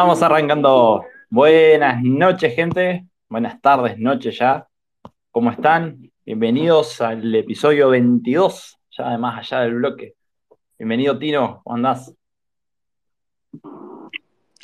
[0.00, 1.04] Vamos arrancando.
[1.28, 3.04] Buenas noches, gente.
[3.28, 4.68] Buenas tardes, noches ya.
[5.32, 6.12] ¿Cómo están?
[6.24, 10.14] Bienvenidos al episodio 22, ya de más allá del bloque.
[10.78, 11.62] Bienvenido, Tino.
[11.64, 12.14] ¿Cómo andás?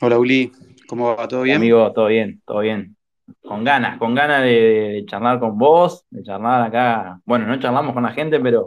[0.00, 0.52] Hola Uli,
[0.86, 1.26] ¿cómo va?
[1.26, 1.56] ¿Todo bien?
[1.56, 2.96] Amigo, todo bien, todo bien.
[3.42, 7.20] Con ganas, con ganas de, de charlar con vos, de charlar acá.
[7.24, 8.66] Bueno, no charlamos con la gente, pero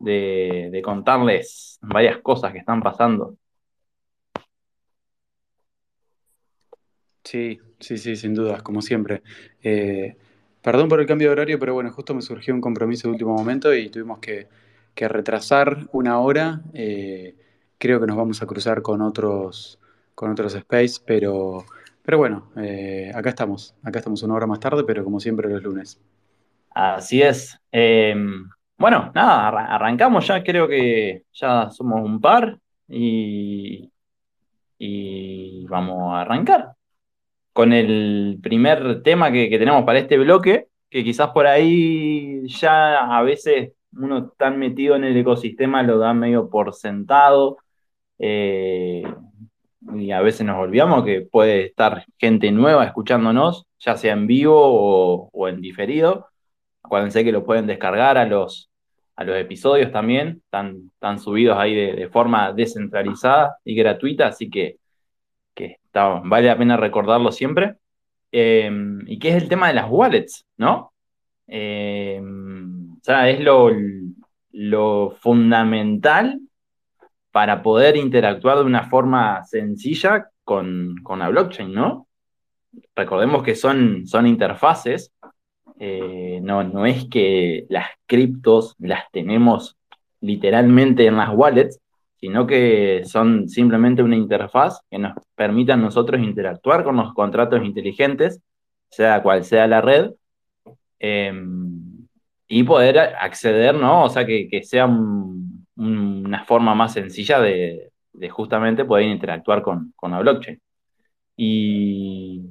[0.00, 3.36] de, de contarles varias cosas que están pasando.
[7.24, 9.22] Sí, sí, sí, sin dudas, como siempre.
[9.62, 10.16] Eh,
[10.60, 13.34] perdón por el cambio de horario, pero bueno, justo me surgió un compromiso de último
[13.34, 14.48] momento y tuvimos que,
[14.94, 16.62] que retrasar una hora.
[16.74, 17.36] Eh,
[17.78, 19.78] creo que nos vamos a cruzar con otros,
[20.14, 21.64] con otros space, pero,
[22.02, 23.74] pero bueno, eh, acá estamos.
[23.82, 26.00] Acá estamos una hora más tarde, pero como siempre los lunes.
[26.70, 27.58] Así es.
[27.70, 28.14] Eh,
[28.78, 32.58] bueno, nada, arra- arrancamos ya, creo que ya somos un par
[32.88, 33.90] y,
[34.78, 36.74] y vamos a arrancar
[37.52, 43.22] con el primer tema que, tenemos para este bloque, que quizás por ahí ya a
[43.22, 47.58] veces uno tan metido en el ecosistema lo da medio por sentado
[48.18, 49.02] eh,
[49.94, 55.28] y a veces nos olvidamos que puede estar gente nueva escuchándonos, ya sea en vivo
[55.32, 56.28] o, en diferido.
[56.82, 58.70] Acuérdense que lo pueden descargar a los,
[59.16, 64.76] a los episodios también, están, subidos ahí de, forma descentralizada y gratuita, así que
[65.92, 67.76] está- vale la pena recordarlo siempre.
[68.32, 68.70] Eh,
[69.06, 70.94] y que es el tema de las wallets, ¿no?
[71.46, 73.70] Eh, o sea, es lo,
[74.52, 76.40] lo fundamental
[77.30, 82.06] para poder interactuar de una forma sencilla con, con la blockchain, ¿no?
[82.96, 85.12] Recordemos que son, son interfaces,
[85.78, 89.76] eh, no, no es que las criptos las tenemos
[90.22, 91.80] literalmente en las wallets,
[92.22, 97.64] sino que son simplemente una interfaz que nos permite a nosotros interactuar con los contratos
[97.64, 98.40] inteligentes,
[98.90, 100.12] sea cual sea la red,
[101.00, 101.32] eh,
[102.48, 104.04] y poder acceder, ¿no?
[104.04, 107.90] O sea, que, que sea un- un- una forma más sencilla de,
[108.30, 110.60] justamente poder interactuar con, con la blockchain.
[111.36, 112.42] Y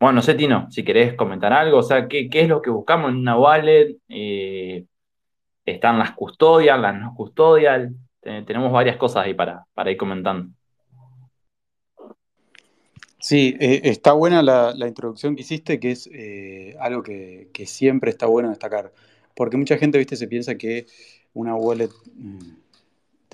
[0.00, 0.22] bueno, no
[0.70, 3.96] si querés comentar algo, o sea, ¿qué, qué es lo que buscamos en una wallet?
[4.08, 4.84] Eh,
[5.66, 10.50] están las custodial, las no custodial, Te- tenemos varias cosas ahí para, para ir comentando.
[13.18, 17.66] Sí, eh, está buena la, la introducción que hiciste, que es eh, algo que, que
[17.66, 18.92] siempre está bueno destacar.
[19.34, 20.86] Porque mucha gente, viste, se piensa que
[21.32, 22.54] una wallet mm,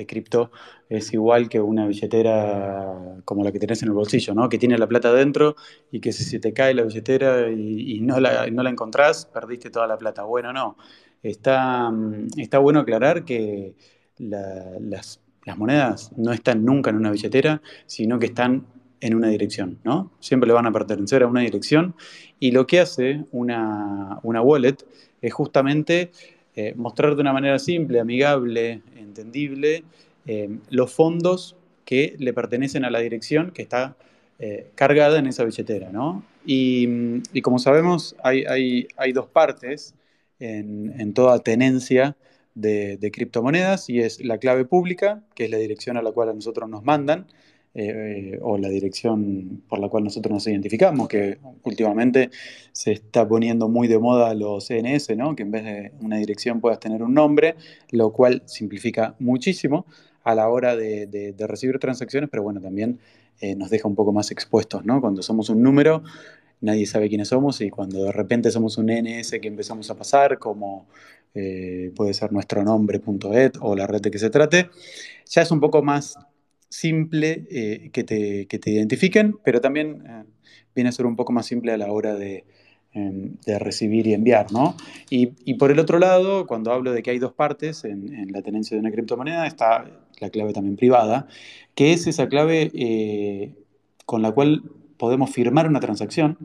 [0.02, 0.50] de cripto
[0.88, 4.48] es igual que una billetera como la que tenés en el bolsillo, ¿no?
[4.48, 5.56] Que tiene la plata dentro
[5.90, 9.70] y que si se te cae la billetera y, no la, no la encontrás, perdiste
[9.70, 10.22] toda la plata.
[10.24, 10.76] Bueno, no.
[11.22, 13.74] Está, mm, está bueno aclarar que
[14.18, 18.66] la- las, las monedas no están nunca en una billetera, sino que están
[19.00, 20.10] en una dirección, ¿no?
[20.20, 21.94] Siempre le van a pertenecer a una dirección
[22.40, 24.76] y lo que hace una, una wallet
[25.22, 26.10] es justamente
[26.58, 29.84] eh, mostrar de una manera simple, amigable, entendible,
[30.26, 33.96] eh, los fondos que le pertenecen a la dirección que está
[34.40, 36.22] eh, cargada en esa billetera, ¿no?
[36.46, 39.94] Y, mm, y como sabemos, hay, hay- hay dos partes
[40.38, 42.16] en, en toda tenencia
[42.54, 46.34] de, criptomonedas y es la clave pública, que es la dirección a la cual a
[46.34, 47.26] nosotros nos mandan,
[47.74, 52.30] eh, o la dirección por la cual nosotros nos identificamos, que últimamente
[52.72, 55.36] se está poniendo muy de moda los CNS, ¿no?
[55.36, 57.56] que en vez de una dirección puedas tener un nombre,
[57.90, 59.86] lo cual simplifica muchísimo
[60.24, 62.98] a la hora de, recibir transacciones, pero bueno, también
[63.40, 65.00] eh, nos deja un poco más expuestos, ¿no?
[65.00, 66.02] Cuando somos un número,
[66.60, 70.38] nadie sabe quiénes somos y cuando de repente somos un NS que empezamos a pasar,
[70.38, 70.86] como
[71.34, 74.70] eh, puede ser nuestro nombre.et o la red de que se trate,
[75.26, 76.18] ya es un poco más
[76.68, 80.02] simple eh, que, te, que, te, identifiquen, pero también
[80.74, 82.44] viene a ser un poco más simple a la hora de,
[82.92, 84.76] em, de recibir y enviar, ¿no?
[85.10, 88.42] Y, y, por el otro lado, cuando hablo de que hay dos partes en, la
[88.42, 91.26] tenencia de una criptomoneda, está la clave también privada,
[91.74, 93.54] que es esa clave eh,
[94.06, 94.62] con la cual
[94.98, 96.38] podemos firmar una transacción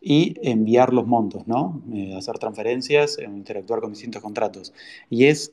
[0.00, 1.82] y enviar los montos, ¿no?
[1.92, 4.72] Eh, hacer transferencias, eh, interactuar con distintos contratos.
[5.10, 5.52] Y es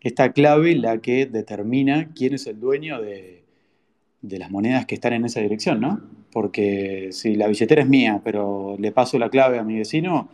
[0.00, 3.45] esta clave la que determina quién es el dueño de,
[4.22, 6.00] de las monedas que están en esa dirección, ¿no?
[6.32, 10.28] Porque si la billetera es mía, pero le paso la clave a mi vecino,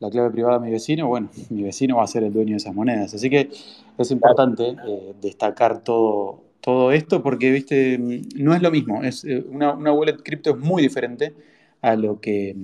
[0.00, 2.56] la clave privada a mi vecino, bueno, mi vecino va a ser el dueño de
[2.56, 3.14] esas monedas.
[3.14, 3.50] Así que
[3.98, 7.98] es importante eh, destacar todo, todo esto porque, viste,
[8.36, 9.02] no es lo mismo.
[9.02, 11.34] Es, eh, una, una, wallet cripto es muy diferente
[11.80, 12.56] a lo, que,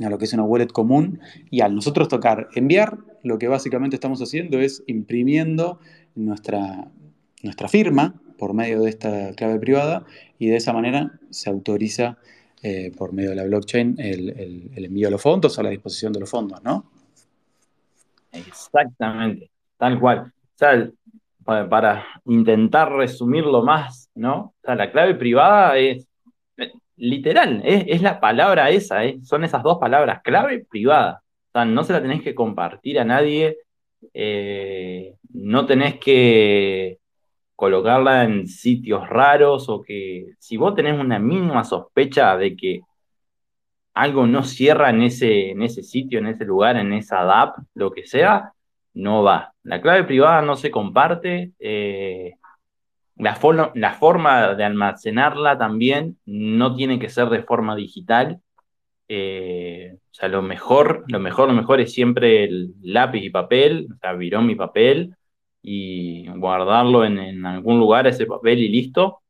[0.00, 1.20] a lo que es una wallet común
[1.50, 5.80] y al nosotros tocar enviar, lo que básicamente estamos haciendo es imprimiendo
[6.14, 6.88] nuestra,
[7.42, 10.04] nuestra firma por medio de esta clave privada
[10.38, 12.18] y de esa manera se autoriza
[12.62, 16.20] eh, por medio de la blockchain el, envío de los fondos o la disposición de
[16.20, 16.84] los fondos, ¿no?
[18.32, 20.32] Exactamente, tal cual.
[20.32, 20.90] O sea,
[21.44, 24.36] para, intentar resumirlo más, ¿no?
[24.36, 26.06] O sea, la clave privada es
[26.96, 29.18] literal, es, la palabra esa, ¿eh?
[29.22, 31.22] son esas dos palabras, clave privada.
[31.48, 33.58] O sea, no se la tenés que compartir a nadie,
[34.12, 36.98] eh, no tenés que
[37.56, 42.82] colocarla en sitios raros o que si vos tenés una mínima sospecha de que
[43.94, 48.04] algo no cierra en ese, ese sitio, en ese lugar, en esa DAP, lo que
[48.06, 48.52] sea,
[48.92, 49.54] no va.
[49.62, 51.52] La clave privada no se comparte.
[51.58, 52.34] Eh,
[53.16, 53.38] la,
[53.74, 58.40] la, forma de almacenarla también no tiene que ser de forma digital.
[59.08, 63.88] Eh, o sea, lo mejor, lo mejor, lo mejor es siempre el lápiz y papel,
[63.94, 65.16] o sea, virón y papel,
[65.68, 69.22] y guardarlo en, algún lugar ese papel y listo.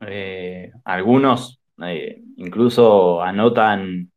[0.00, 4.10] Eh, algunos eh, incluso anotan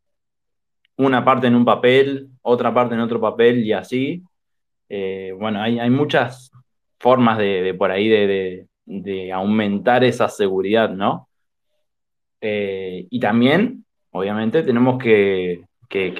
[0.97, 4.21] una parte en un papel, otra parte en otro papel y así.
[4.89, 6.51] Eh, bueno, hay, muchas
[6.99, 11.29] formas de, por ahí de, aumentar esa seguridad, ¿no?
[12.41, 15.63] y también, obviamente, tenemos que,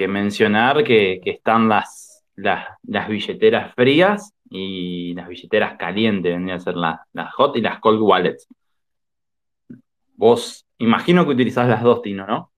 [0.08, 7.00] mencionar que, están las, las billeteras frías y las billeteras calientes vendrían a ser las,
[7.34, 8.46] hot y las cold wallets.
[10.14, 12.52] Vos, imagino que utilizás las dos, Tino, ¿no?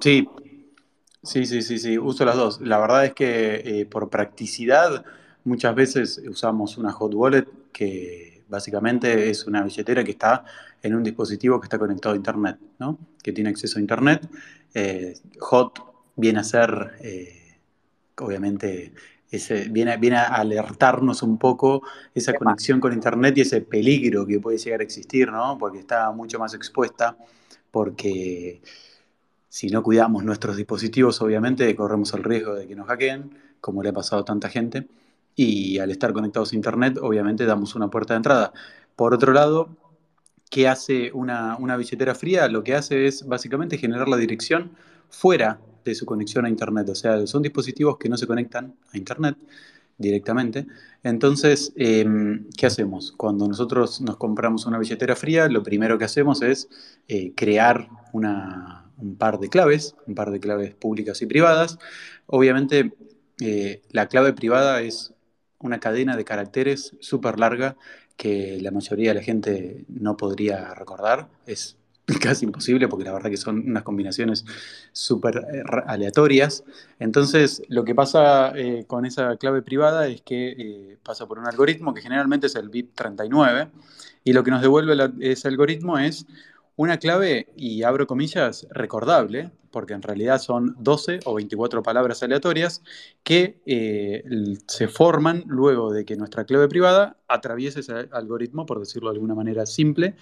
[0.00, 0.28] Sí,
[1.24, 2.60] sí, sí, sí, sí, uso las dos.
[2.60, 5.04] La verdad es que eh, por practicidad
[5.42, 10.44] muchas veces usamos una hot wallet que básicamente es una billetera que está
[10.80, 12.98] en un dispositivo que está conectado a Internet, ¿no?
[13.20, 14.28] que tiene acceso a Internet.
[14.74, 15.80] Eh, hot
[16.14, 17.58] viene a ser, eh,
[18.18, 18.92] obviamente,
[19.70, 21.82] viene, viene a alertarnos un poco
[22.14, 25.56] esa conexión con Internet y ese peligro que puede llegar a existir, ¿no?
[25.58, 27.16] Porque está mucho más expuesta,
[27.70, 28.60] porque
[29.48, 33.90] si no cuidamos nuestros dispositivos, obviamente corremos el riesgo de que nos hackeen, como le
[33.90, 34.88] ha pasado a tanta gente,
[35.36, 38.52] y al estar conectados a Internet, obviamente damos una puerta de entrada.
[38.96, 39.76] Por otro lado,
[40.50, 42.48] ¿qué hace una, una billetera fría?
[42.48, 44.72] Lo que hace es básicamente generar la dirección
[45.08, 46.88] fuera de su conexión a Internet.
[46.88, 49.36] O sea, son dispositivos que no se conectan a Internet
[50.00, 50.66] directamente.
[51.02, 53.12] Entonces, em, ¿qué hacemos?
[53.12, 56.68] Cuando nosotros nos compramos una billetera fría, lo primero que hacemos es
[57.06, 61.78] eh, crear un par de claves, un par de claves públicas y privadas.
[62.26, 62.92] Obviamente,
[63.40, 65.12] eh, la clave privada es
[65.58, 67.76] una cadena de caracteres súper larga
[68.16, 71.28] que la mayoría de la gente no podría recordar.
[71.46, 71.76] Es
[72.20, 74.44] casi imposible porque la verdad que son unas combinaciones
[74.92, 76.64] súper eh, aleatorias.
[76.98, 81.46] Entonces, lo que pasa eh, con esa clave privada es que eh, pasa por un
[81.46, 83.70] algoritmo que generalmente es el BIP39
[84.24, 86.26] y lo que nos devuelve ese algoritmo es
[86.76, 92.82] una clave, y abro comillas, recordable, porque en realidad son 12 o 24 palabras aleatorias
[93.22, 93.60] que
[94.66, 99.34] se forman luego de que nuestra clave privada atraviese ese algoritmo, por decirlo de alguna
[99.34, 100.16] manera simple,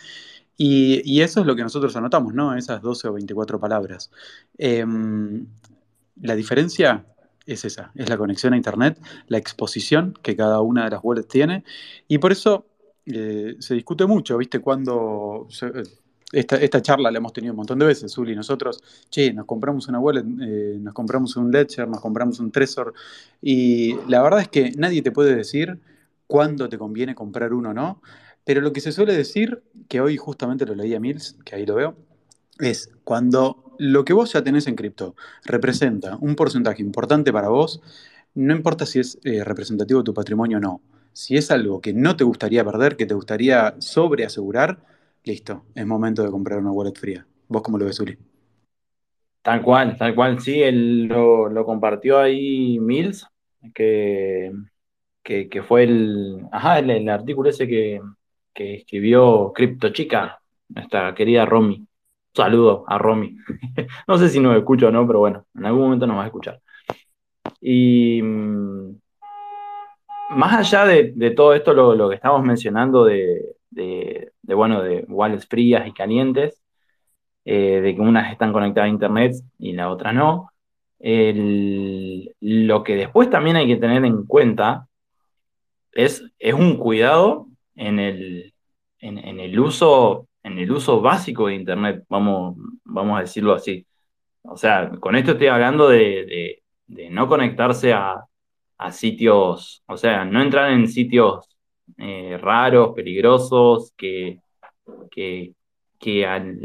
[0.58, 2.56] y, eso es lo que nosotros anotamos, ¿no?
[2.56, 4.10] Esas 12 o 24 palabras.
[4.58, 5.46] Em,
[6.20, 7.06] la diferencia
[7.46, 11.28] es esa, es la conexión a Internet, la exposición que cada una de las wallets
[11.28, 11.64] tiene.
[12.08, 12.66] Y por eso
[13.06, 14.58] eh, se discute mucho, ¿viste?
[14.60, 15.72] Cuando se-
[16.32, 18.34] esta, charla la hemos tenido un montón de veces, Zuli.
[18.36, 22.92] Nosotros, che, nos compramos una wallet, eh, nos compramos un Ledger, nos compramos un Trezor.
[23.40, 25.78] Y la verdad es que nadie te puede decir
[26.26, 28.02] cuándo te conviene comprar uno o no.
[28.48, 31.66] Pero lo que se suele decir, que hoy justamente lo leí a Mills, que ahí
[31.66, 31.96] lo veo,
[32.58, 35.14] es cuando lo que vos ya tenés en cripto
[35.44, 37.82] representa un porcentaje importante para vos,
[38.34, 40.80] no importa si es eh, representativo de tu patrimonio o no.
[41.12, 44.82] Si es algo que no te gustaría perder, que te gustaría sobreasegurar,
[45.24, 47.26] listo, es momento de comprar una wallet fría.
[47.48, 48.18] ¿Vos cómo lo ves, Uli?
[49.42, 53.26] Tal cual, tal cual, sí, él lo, lo compartió ahí Mills,
[53.74, 54.52] que,
[55.22, 58.00] que, que fue el, ajá, el, el artículo ese que,
[58.58, 61.86] que escribió Crypto Chica, nuestra querida Romy.
[62.34, 63.36] Saludo a Romy.
[64.08, 66.26] No sé si nos escucha o no, pero bueno, en algún momento nos va a
[66.26, 66.60] escuchar.
[67.60, 68.98] Y mm,
[70.30, 73.54] más allá de, todo esto, lo, que estamos mencionando de,
[74.42, 76.60] bueno, de wallets frías y calientes,
[77.44, 80.50] eh, de que unas están conectadas a internet y la otra no.
[80.98, 84.88] El- lo que después también hay que tener en cuenta
[85.92, 87.47] es, es un cuidado
[87.78, 88.54] en el,
[89.00, 93.86] en, el uso, en el uso básico de internet, vamos, vamos a decirlo así.
[94.42, 98.16] O sea, con esto estoy hablando de, de- no conectarse a,
[98.78, 101.48] a sitios, o sea, no entrar en sitios
[101.98, 104.40] eh, raros, peligrosos, que,
[105.10, 105.52] que,
[105.98, 106.58] que al,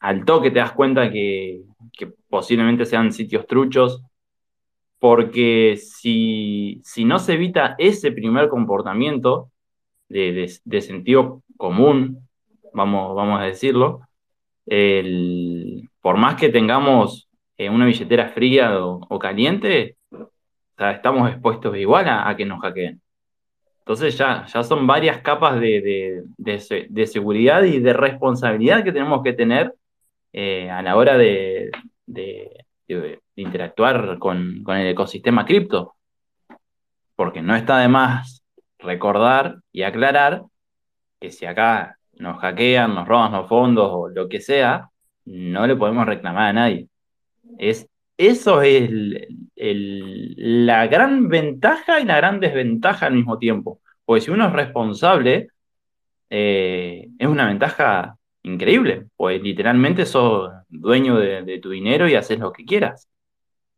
[0.00, 4.02] al toque te das cuenta que, que posiblemente sean sitios truchos,
[4.98, 9.50] porque si, si no se evita ese primer comportamiento
[10.08, 12.28] de, sentido común,
[12.72, 14.02] vamos, vamos a decirlo,
[14.66, 19.96] el- por más que tengamos eh, una billetera fría o, caliente,
[20.78, 23.00] estamos expuestos igual a, que nos hackeen.
[23.80, 28.84] Entonces ya, ya son varias capas de, de- de se- de seguridad y de responsabilidad
[28.84, 29.74] que tenemos que tener
[30.32, 31.70] eh, a la hora de
[33.36, 35.94] interactuar con, con el ecosistema cripto.
[37.14, 38.35] Porque no está de más
[38.86, 40.42] recordar y aclarar
[41.20, 44.90] que si acá nos hackean, nos roban los fondos o lo que sea,
[45.26, 46.88] no le podemos reclamar a nadie.
[47.58, 47.88] Es,
[48.18, 48.90] eso es
[49.56, 53.80] la gran ventaja y la gran desventaja al mismo tiempo.
[54.04, 55.48] Porque si uno es responsable,
[56.30, 62.52] eh, es una ventaja increíble, pues literalmente sos dueño de, tu dinero y haces lo
[62.52, 63.08] que quieras.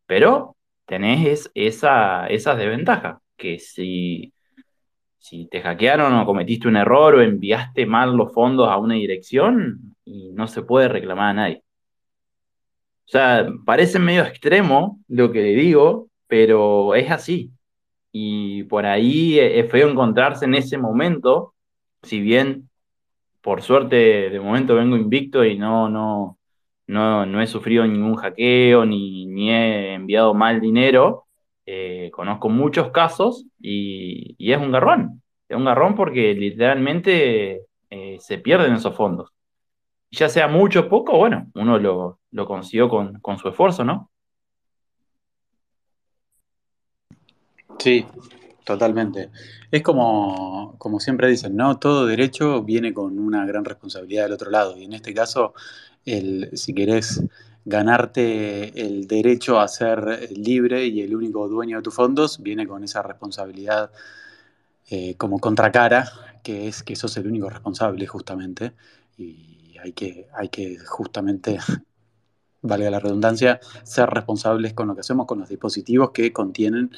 [0.07, 4.33] Pero tenés es- esa, esas desventajas, que si,
[5.19, 9.95] si te hackearon o cometiste un error o enviaste mal los fondos a una dirección,
[10.05, 11.63] y no se puede reclamar a nadie.
[13.05, 17.51] O sea, parece medio extremo lo que le digo, pero es así.
[18.11, 21.53] Y por ahí eh, es feo encontrarse en ese momento,
[22.03, 22.69] si bien
[23.41, 26.37] por suerte de momento vengo invicto y no, no,
[26.87, 31.25] no, no he sufrido ningún hackeo ni, ni he enviado mal dinero.
[31.71, 35.21] Eh, conozco muchos casos y, es un garrón.
[35.47, 39.29] Es un garrón porque literalmente eh, se pierden esos fondos.
[40.09, 44.09] Ya sea mucho o poco, bueno, uno lo, lo consiguió con, con su esfuerzo, ¿no?
[47.77, 48.03] Sí,
[48.65, 49.29] totalmente.
[49.69, 51.77] Es como, como siempre dicen, ¿no?
[51.77, 54.75] Todo derecho viene con una gran responsabilidad del otro lado.
[54.75, 55.53] Y en este caso,
[56.03, 57.23] el, si querés
[57.69, 62.83] ganarte el derecho a ser libre y el único dueño de tus fondos, viene con
[62.83, 63.91] esa responsabilidad
[64.89, 66.11] eh, como contracara,
[66.41, 68.73] que es que sos el único responsable justamente.
[69.17, 71.59] Y hay que, hay que justamente
[72.63, 76.91] valga la redundancia, ser responsables con lo que hacemos con los dispositivos que contienen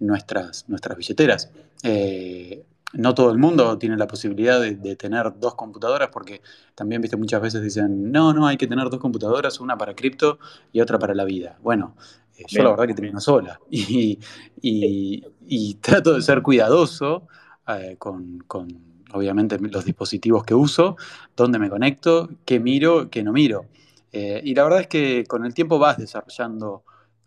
[0.00, 1.50] nuestras, nuestras billeteras.
[1.82, 2.64] Eh,
[2.94, 6.40] no todo el mundo tiene la posibilidad de, de, tener dos computadoras porque
[6.74, 10.38] también, viste, muchas veces dicen, no, no, hay que tener dos computadoras, una para cripto
[10.72, 11.58] y otra para la vida.
[11.62, 11.96] Bueno,
[12.36, 14.18] eh, yo la verdad que tengo una sola y,
[14.60, 17.28] y, y trato de ser cuidadoso
[17.66, 18.68] eh, con, con,
[19.12, 20.96] obviamente, los dispositivos que uso,
[21.36, 23.66] dónde me conecto, qué miro, qué no miro.
[24.12, 26.84] Eh, y la verdad es que con el tiempo vas desarrollando,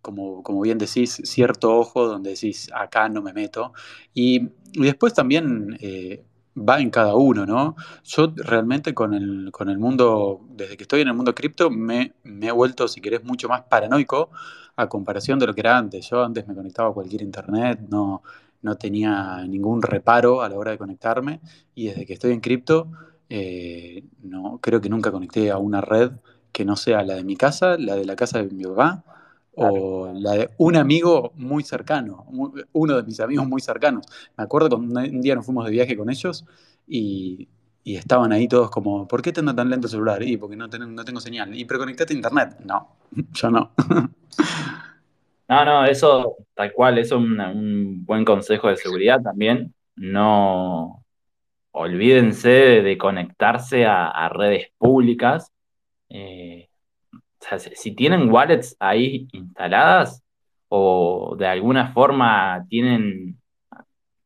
[0.08, 3.74] como, como bien decís, cierto ojo donde decís, acá no me meto.
[4.14, 6.24] Y, después también eh,
[6.58, 7.76] va en cada uno, ¿no?
[8.06, 12.14] Yo realmente con el, con el mundo, desde que estoy en el mundo cripto, me,
[12.24, 14.30] me, he vuelto, si querés, mucho más paranoico
[14.78, 16.10] a comparación de lo que era antes.
[16.10, 18.24] Yo antes me conectaba a cualquier internet, no,
[18.62, 21.42] no tenía ningún reparo a la hora de conectarme.
[21.76, 22.90] Y desde que estoy en cripto,
[23.28, 26.12] eh, no, creo que nunca conecté a una red
[26.54, 29.04] que no sea la de mi casa, la de la casa de mi papá
[29.60, 32.26] o la de un amigo muy cercano,
[32.74, 34.06] uno de mis amigos muy cercanos.
[34.38, 36.46] Me acuerdo cuando un día nos fuimos de viaje con ellos
[36.88, 37.48] y,
[37.84, 40.24] y estaban ahí todos como, ¿por qué te anda tan lento el celular?
[40.24, 41.56] Y porque no, ten- no tengo señal.
[41.56, 42.58] ¿Y pero conectate a internet?
[42.66, 42.88] No,
[43.34, 43.72] yo no.
[45.50, 49.74] No, no, eso tal cual, eso es un buen consejo de seguridad también.
[49.96, 51.06] No
[51.72, 55.52] olvídense de, de conectarse a, a redes públicas.
[56.10, 56.70] Eh,
[57.76, 60.24] si, tienen wallets ahí instaladas
[60.70, 63.40] o de alguna forma tienen,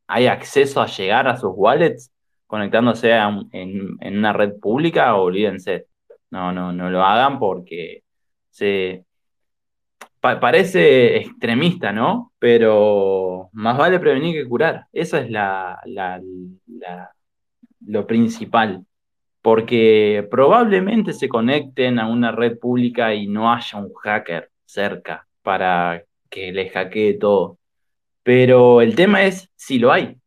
[0.08, 2.12] hay acceso a llegar a sus wallets
[2.48, 5.88] conectándose en, una red pública, olvídense.
[6.32, 8.04] No, no, no lo hagan porque
[8.50, 9.06] se
[10.20, 12.32] pa- parece extremista, ¿no?
[12.40, 14.88] Pero más vale prevenir que curar.
[14.92, 15.82] Eso es la-
[17.86, 18.86] lo principal.
[19.42, 26.04] Porque probablemente se conecten a una red pública y no haya un hacker cerca para
[26.30, 27.58] que les hackee todo.
[28.24, 30.18] Pero el tema es si lo hay.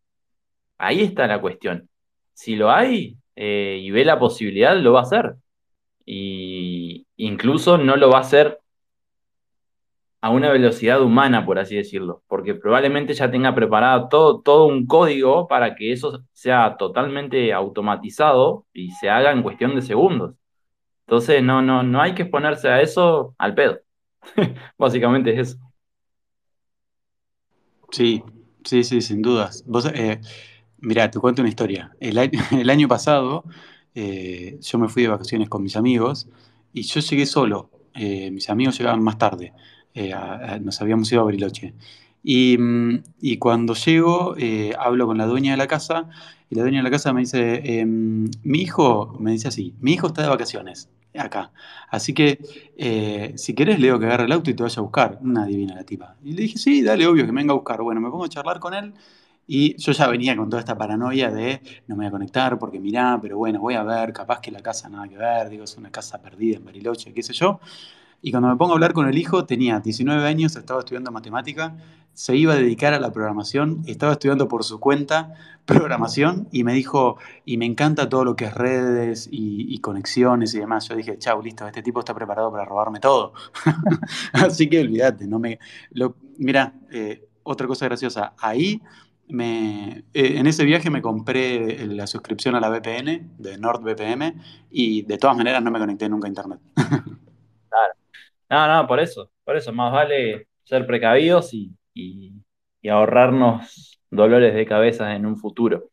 [0.79, 1.89] Ahí está la cuestión.
[2.33, 5.37] Si lo hay eh, y ve la posibilidad, lo va a hacer.
[6.05, 8.59] Y incluso no lo va a hacer
[10.25, 14.87] a una velocidad humana, por así decirlo, porque probablemente ya tenga preparado todo, todo un
[14.87, 20.35] código para que eso sea totalmente automatizado y se haga en cuestión de segundos.
[21.07, 23.81] Entonces, no, no, no hay que exponerse a eso al pedo.
[24.79, 25.59] Básicamente es eso.
[27.91, 28.25] Sí,
[28.65, 29.63] sí, sí, sin dudas.
[29.67, 30.23] Vos, eh,
[30.79, 31.95] mirá, te cuento una historia.
[32.01, 33.45] El año, pasado
[33.95, 36.29] eh, yo me fui de vacaciones con mis amigos
[36.73, 37.69] y yo llegué solo.
[37.95, 39.53] Eh, mis amigos llegaban más tarde.
[39.95, 41.75] Eh, a- a- nos habíamos ido a Bariloche.
[42.23, 46.09] Y, mm, y cuando llego, eh, hablo con la dueña de la casa
[46.51, 49.93] y la dueña de la casa me dice, em, mi hijo, me dice así, mi
[49.95, 51.53] hijo está de vacaciones acá.
[51.91, 52.39] Así que
[52.77, 55.19] eh, si querés, le digo que agarre el auto y te vaya a buscar.
[55.23, 56.17] Una divina la tipa.
[56.25, 57.81] Y le dije, sí, dale, obvio, que me venga a buscar.
[57.83, 58.95] Bueno, me pongo a charlar con él
[59.47, 62.81] y yo ya venía con toda esta paranoia de no me voy a conectar porque
[62.81, 65.77] mirá, pero bueno, voy a ver, capaz que la casa nada que ver, digo, es
[65.77, 67.61] una casa perdida en Bariloche, qué sé yo.
[68.27, 71.77] Y cuando me pongo a hablar con el hijo, tenía 19 años, estaba estudiando matemática,
[72.15, 75.35] se iba a dedicar a la programación, estaba estudiando por su cuenta
[75.67, 80.61] programación y me dijo, y me encanta todo lo que es redes y, conexiones y
[80.61, 80.89] demás.
[80.89, 83.35] Yo dije, chau, listo, este tipo está preparado para robarme todo.
[84.33, 85.59] Así que olvídate, no me...
[85.91, 88.81] Lo, mira, eh, otra cosa graciosa, ahí
[89.29, 95.03] me, eh, en ese viaje me compré la suscripción a la VPN de NordVPN y
[95.03, 96.61] de todas maneras no me conecté nunca a internet.
[97.69, 98.04] Claro.
[98.55, 101.73] No, no, por eso, por eso, más vale ser precavidos y,
[102.89, 105.91] ahorrarnos dolores de cabeza en un futuro.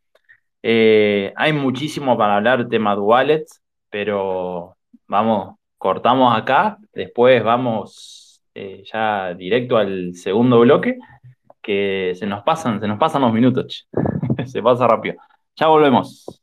[0.62, 8.84] Eh, hay muchísimo para hablar tema de wallets, pero vamos, cortamos acá, después vamos eh,
[8.94, 11.00] ya directo al segundo bloque,
[11.64, 13.90] que se nos pasan, se nos pasan los minutos,
[14.46, 15.16] se pasa rápido.
[15.56, 16.41] Ya volvemos.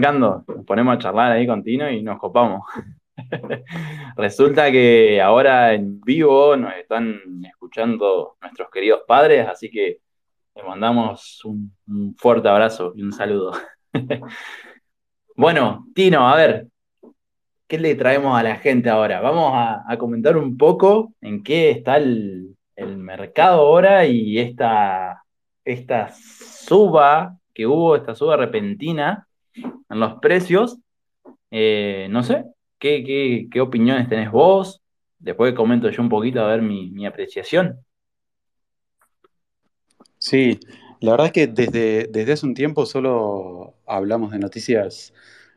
[0.00, 2.62] Nos ponemos a charlar ahí con Tino y nos copamos.
[4.16, 10.00] Resulta que ahora en vivo nos están escuchando nuestros queridos padres, así que
[10.54, 13.52] le mandamos un, fuerte abrazo y un saludo.
[15.36, 16.68] bueno, Tino, a ver,
[17.66, 19.20] ¿qué le traemos a la gente ahora?
[19.20, 25.24] Vamos a, a comentar un poco en qué está el, el mercado ahora y esta,
[25.64, 30.78] esta suba que hubo, esta suba repentina en los precios.
[31.50, 32.44] Eh, no sé,
[32.78, 34.80] ¿qué, qué, qué opiniones tenés vos?
[35.18, 37.78] Después comento yo un poquito a ver mi, mi apreciación.
[40.18, 40.58] Sí,
[41.00, 45.12] la verdad es que desde, desde hace un tiempo solo hablamos de noticias,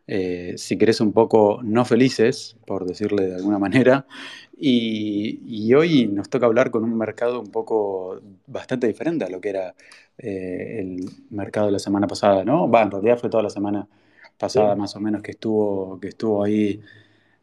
[0.07, 4.05] eh, si querés, un poco no felices, por decirle de alguna manera,
[4.57, 9.39] y, y hoy nos toca hablar con un mercado un poco bastante diferente a lo
[9.41, 9.75] que era
[10.17, 12.69] eh, el mercado de la semana pasada, ¿no?
[12.69, 13.87] Va, en realidad fue toda la semana
[14.37, 14.75] pasada Sí.
[14.75, 16.81] más o menos que estuvo, que estuvo ahí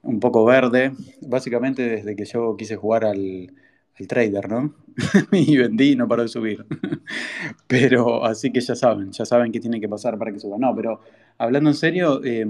[0.02, 3.52] un poco verde, básicamente desde que yo quise jugar al,
[3.98, 4.74] al trader, ¿no?
[5.32, 6.64] Y vendí y no paró de subir.
[7.66, 10.58] Pero así que ya saben, ya saben qué tiene que pasar para que suba.
[10.58, 11.00] No, pero
[11.38, 12.46] hablando en serio, eh,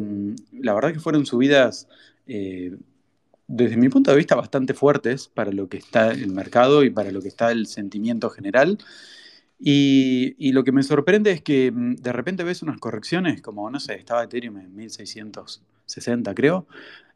[0.53, 1.89] la verdad que fueron subidas,
[2.27, 2.77] eh,
[3.47, 7.11] desde mi punto de vista, bastante fuertes para lo que está el mercado y para
[7.11, 8.79] lo que está el sentimiento general.
[9.59, 13.81] Y, lo que me sorprende es que mm, de repente ves unas correcciones, como, no
[13.81, 16.67] sé, estaba Ethereum en 1660, creo,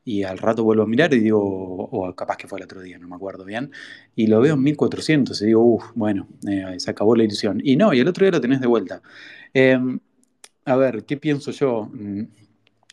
[0.04, 2.98] y al rato vuelvo a mirar y digo, o capaz que fue el otro día,
[2.98, 3.70] no me acuerdo bien,
[4.16, 7.60] y lo veo en 1400 y digo, uff, bueno, eh, se acabó la ilusión.
[7.62, 9.02] Y no, y el otro día lo tenés de vuelta.
[9.52, 9.78] Eh,
[10.64, 11.90] a ver, ¿qué pienso yo?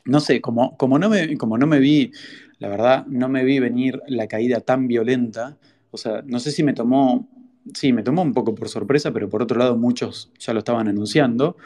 [0.06, 2.12] No sé, como, como, no me, como no me vi,
[2.60, 5.58] la verdad, no me vi venir la caída tan violenta,
[5.92, 7.28] o sea, no sé si me tomó,
[7.74, 10.88] sí, me tomó un poco por sorpresa, pero por otro lado muchos ya lo estaban
[10.88, 11.58] anunciando.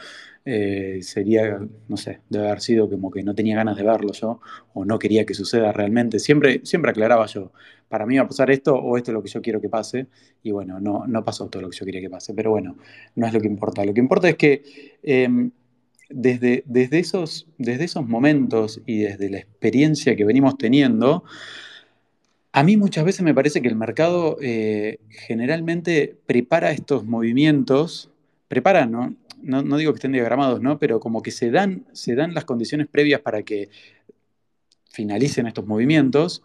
[0.46, 4.40] Eh, sería, no sé, debe haber sido como que no tenía ganas de verlo yo,
[4.74, 6.18] o no quería que suceda realmente.
[6.18, 7.52] Siempre, siempre aclaraba yo,
[7.90, 10.08] para mí va a pasar esto o esto es lo que yo quiero que pase,
[10.42, 12.78] y bueno, no, no pasó todo lo que yo quería que pase, pero bueno,
[13.16, 13.84] no es lo que importa.
[13.84, 14.64] Lo que importa es que
[15.04, 15.50] eh,
[16.10, 21.24] desde, desde, esos, desde esos momentos y desde la experiencia que venimos teniendo,
[22.52, 28.10] a mí muchas veces me parece que el mercado eh, generalmente prepara estos movimientos,
[28.48, 29.16] prepara, ¿no?
[29.42, 30.80] No, no digo que estén diagramados, ¿no?
[30.80, 33.70] Pero como que se dan, se dan las condiciones previas para que
[34.92, 36.44] finalicen estos movimientos,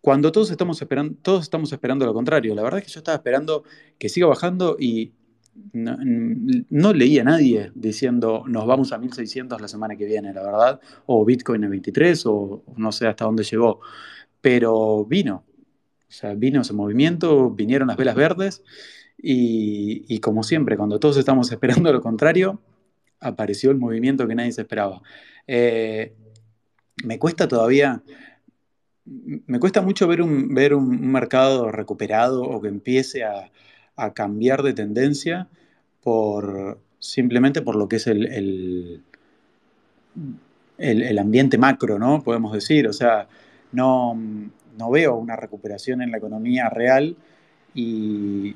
[0.00, 2.54] cuando todos estamos esperando, todos estamos esperando lo contrario.
[2.54, 3.64] La verdad es que yo estaba esperando
[3.98, 5.12] que siga bajando y
[5.72, 10.80] no, leía a nadie diciendo nos vamos a 1600 la semana que viene, la verdad,
[11.06, 13.80] o Bitcoin en 23, o no sé hasta dónde llegó,
[14.40, 15.44] pero vino,
[16.08, 18.62] o sea, vino ese movimiento, vinieron las velas verdes
[19.18, 22.60] y, y como siempre, cuando todos estamos esperando lo contrario,
[23.20, 25.02] apareció el movimiento que nadie se esperaba.
[25.46, 26.14] Eh,
[27.04, 28.02] me cuesta todavía,
[29.04, 33.50] me cuesta mucho ver un, ver un mercado recuperado o que empiece a,
[33.96, 35.48] a cambiar de tendencia
[36.02, 39.02] por simplemente por lo que es el, el,
[40.78, 42.22] el, ambiente macro, ¿no?
[42.22, 43.28] Podemos decir, o sea,
[43.72, 44.14] no,
[44.78, 47.16] no, veo una recuperación en la economía real
[47.74, 48.54] y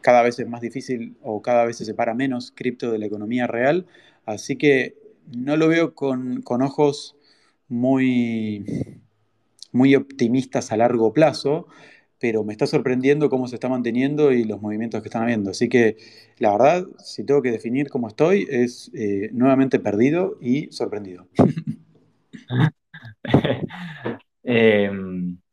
[0.00, 3.46] cada vez es más difícil o cada vez se separa menos cripto de la economía
[3.46, 3.86] real,
[4.26, 4.96] así que
[5.36, 7.16] no lo veo con, con ojos
[7.68, 8.64] muy,
[9.72, 11.66] muy optimistas a largo plazo,
[12.20, 15.50] pero me está sorprendiendo cómo se está manteniendo y los movimientos que están habiendo.
[15.50, 15.96] Así que
[16.38, 21.28] la verdad, si tengo que definir cómo estoy, es eh, nuevamente perdido y sorprendido.
[24.42, 24.90] eh,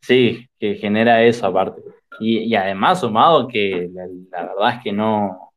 [0.02, 1.82] sí, que genera eso aparte.
[2.20, 5.52] Y, además sumado que la, la, verdad es que no,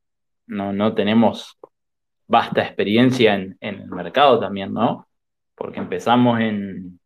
[0.46, 1.56] no, no tenemos
[2.26, 5.06] vasta experiencia en, en, el mercado también, ¿no?
[5.54, 6.98] Porque empezamos en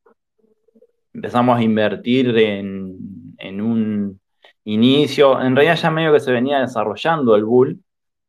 [1.13, 2.97] empezamos a invertir en,
[3.39, 4.21] en un
[4.65, 7.83] inicio, en realidad ya medio que se venía desarrollando el bull,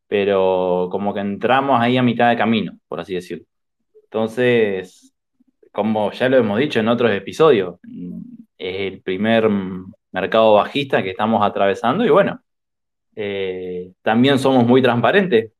[0.08, 3.44] pero como que entramos ahí a mitad de camino, por así decirlo.
[4.04, 5.14] Entonces,
[5.72, 7.76] como ya lo hemos dicho en otros episodios,
[8.58, 9.48] es el primer
[10.12, 12.40] mercado bajista que estamos atravesando y bueno,
[13.16, 15.52] eh, también somos muy transparentes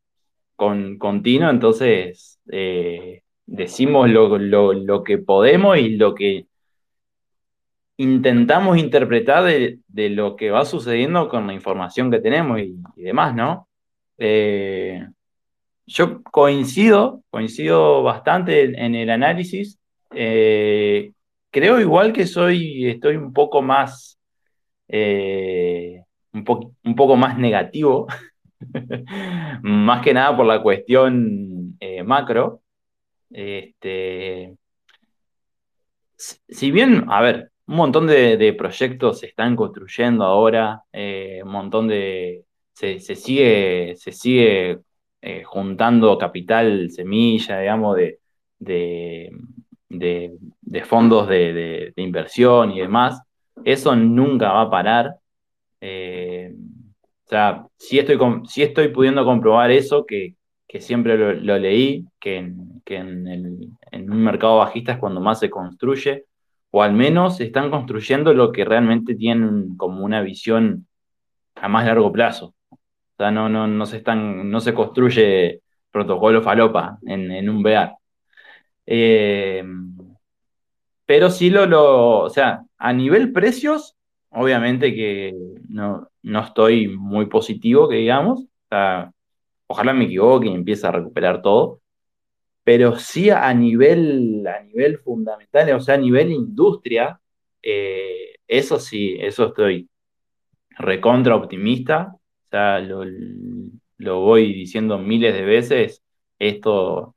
[0.57, 6.47] con, con Tino, entonces eh, decimos lo, lo, lo, que podemos y lo que
[7.97, 13.35] intentamos interpretar de, de, lo que va sucediendo con la información que tenemos y, demás,
[13.35, 13.69] ¿no?
[14.19, 15.07] Eh,
[15.87, 19.79] yo coincido, coincido bastante en el análisis.
[20.11, 21.13] Eh,
[21.51, 24.19] creo igual que soy, estoy un poco más,
[24.89, 26.03] eh,
[26.33, 28.07] un, po un, poco más negativo,
[29.63, 32.63] más que nada por la cuestión macro.
[33.31, 34.57] Este,
[36.49, 41.89] si bien, a ver, un montón de, proyectos se están construyendo ahora, eh, un montón
[41.89, 42.45] de...
[42.73, 44.81] Se, sigue, se sigue
[45.23, 48.19] eh, juntando capital, semilla, digamos, de,
[49.89, 53.23] de, fondos de, inversión y demás.
[53.65, 55.15] Eso nunca va a parar.
[55.81, 56.53] Eh,
[57.27, 58.19] o sea, si estoy,
[58.57, 60.35] estoy pudiendo comprobar eso, que,
[60.81, 66.25] siempre lo, leí, que, en, un mercado bajista es cuando más se construye,
[66.77, 70.89] o al menos están construyendo lo que realmente tienen como una visión
[71.55, 72.57] a más largo plazo.
[72.69, 72.79] O
[73.17, 77.95] sea, no, no, no, se, están, no se construye protocolo falopa en, un BEAR.
[78.87, 79.63] Eh,
[81.07, 83.95] pero sí lo, lo, o sea, a nivel precios,
[84.31, 85.33] obviamente que
[85.69, 88.47] no, no estoy muy positivo, que digamos.
[89.69, 91.83] ojalá me equivoque y empiece a recuperar todo.
[92.65, 97.21] Pero sí a nivel, a nivel fundamental, o sea, a nivel industria,
[97.63, 99.89] eh, eso sí, eso estoy
[100.79, 102.15] recontra optimista.
[102.15, 106.03] O sea, lo, voy diciendo miles de veces.
[106.39, 107.15] Esto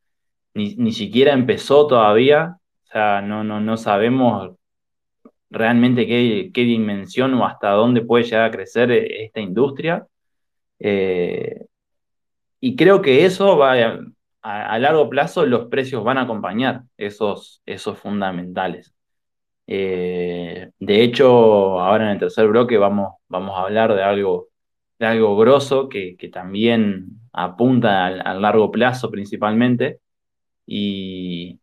[0.54, 2.58] ni, ni siquiera empezó todavía.
[2.86, 4.58] O sea, no, no, no sabemos
[5.50, 10.08] realmente qué, dimensión o hasta dónde puede llegar a crecer esta industria.
[10.80, 11.66] Eh,
[12.60, 13.76] y creo que eso va
[14.48, 18.94] a, largo plazo, los precios van a acompañar esos, esos fundamentales.
[19.68, 24.48] Eh, de hecho, ahora en el tercer bloque vamos, vamos a hablar de algo,
[25.00, 30.00] de algo grosso que, también apunta al, largo plazo principalmente.
[30.66, 31.60] Y,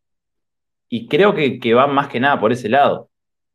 [0.89, 3.11] y creo que, que va más que nada por ese lado.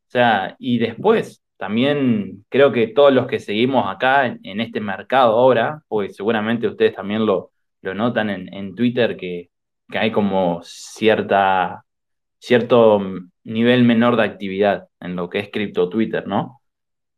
[0.07, 5.33] O sea, y después también creo que todos los que seguimos acá en, este mercado
[5.37, 9.49] ahora, pues seguramente ustedes también lo, lo notan en, Twitter que,
[9.89, 11.85] hay como cierta,
[12.39, 13.01] cierto
[13.43, 16.61] nivel menor de actividad en lo que es cripto Twitter, ¿no?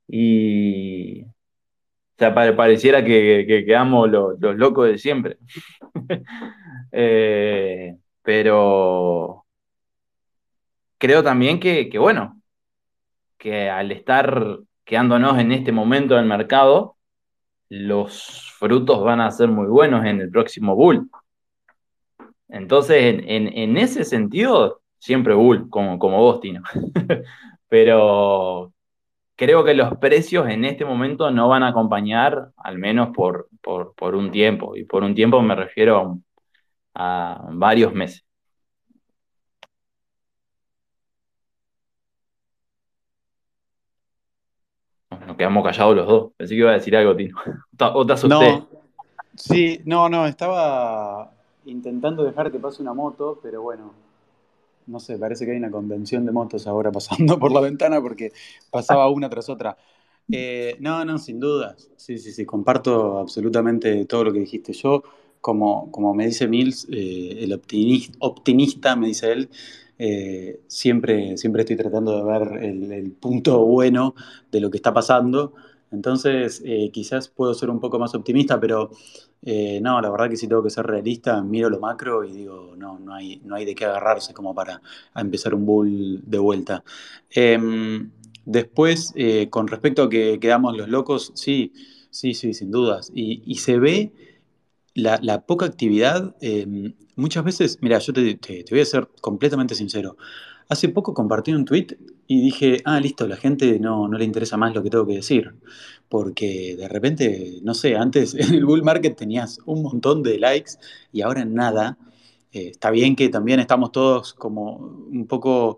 [0.08, 1.28] Y o
[2.18, 5.38] sea, pareciera que, quedamos los, locos de siempre.
[6.94, 9.46] Eh, pero
[10.98, 12.42] creo también que, que, bueno,
[13.38, 16.98] que al estar quedándonos en este momento del mercado,
[17.70, 21.10] los frutos van a ser muy buenos en el próximo bull.
[22.48, 26.62] Entonces, en, ese sentido, siempre bull, como, como vos, Tino.
[27.68, 28.72] Pero
[29.36, 34.16] creo que los precios en este momento no van a acompañar, al menos por, por,
[34.16, 34.76] un tiempo.
[34.78, 36.20] Y por un tiempo me refiero
[36.94, 38.26] a varios meses.
[45.26, 46.32] nos quedamos callados los dos.
[46.38, 47.36] Pensé que iba a decir algo, Tino.
[47.96, 48.30] ¿O te asusté?
[48.30, 48.68] No,
[49.36, 51.32] sí, no, no, estaba
[51.66, 53.92] intentando dejar que pase una moto, pero bueno,
[54.86, 58.32] no sé, parece que hay una convención de motos ahora pasando por la ventana porque
[58.70, 59.76] pasaba una tras otra.
[60.32, 61.90] Eh, no, no, sin dudas.
[61.98, 64.74] Sí, sí, sí, comparto absolutamente todo lo que dijiste.
[64.74, 65.02] Yo,
[65.42, 69.50] como, como me dice Mills, eh, el optimista, optimista, me dice él,
[70.04, 74.16] eh, siempre, siempre estoy tratando de ver el, punto bueno
[74.52, 75.54] de lo que está pasando.
[75.92, 78.90] Entonces, eh, quizás puedo ser un poco más optimista, pero
[79.44, 82.74] eh, no, la verdad que si tengo que ser realista, miro lo macro y digo,
[82.76, 84.82] no, no hay, no hay de qué agarrarse como para
[85.16, 86.84] empezar un bull de vuelta.
[87.30, 88.10] Em,
[88.44, 89.14] después,
[89.52, 91.74] con respecto a que quedamos los locos, sí,
[92.10, 93.12] sí, sí, sin dudas.
[93.14, 94.12] Y, y se ve
[94.94, 100.18] la, poca actividad, em, muchas veces, mira, yo te, voy a ser completamente sincero.
[100.70, 104.58] Hace poco compartí un tweet y dije, ah, listo, la gente no, no le interesa
[104.58, 105.54] más lo que tengo que decir.
[106.10, 110.72] Porque de repente, no sé, antes en el bull market tenías un montón de likes
[111.12, 111.98] y ahora nada.
[112.54, 115.78] Eh, está bien que también estamos todos como un poco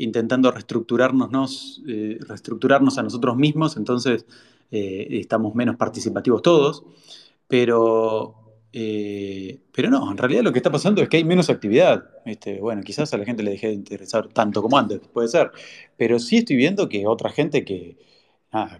[0.00, 4.24] intentando reestructurarnos, eh, reestructurarnos a nosotros mismos, entonces
[4.70, 6.84] eh, estamos menos participativos todos,
[7.46, 8.39] pero
[8.72, 12.04] eh, pero no, en realidad lo que está pasando es que hay menos actividad.
[12.24, 15.50] Este, bueno, quizás a la gente le deje de interesar tanto como antes, puede ser.
[15.96, 17.96] Pero sí estoy viendo que otra gente que,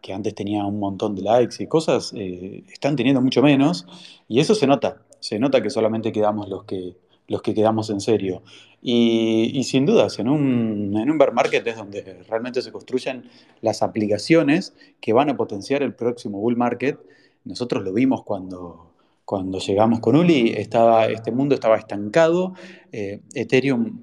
[0.03, 3.87] que antes tenía un montón de likes y cosas, eh, están teniendo mucho menos.
[4.29, 5.03] Y eso se nota.
[5.20, 8.42] Se nota que solamente quedamos los que, los que quedamos en serio.
[8.83, 13.24] Y, sin dudas, en un, en un bear market es donde realmente se construyen
[13.61, 16.98] las aplicaciones que van a potenciar el próximo bull market.
[17.44, 18.89] Nosotros lo vimos cuando
[19.31, 22.55] cuando llegamos con Uli, este mundo estaba estancado,
[22.90, 24.03] eh, Ethereum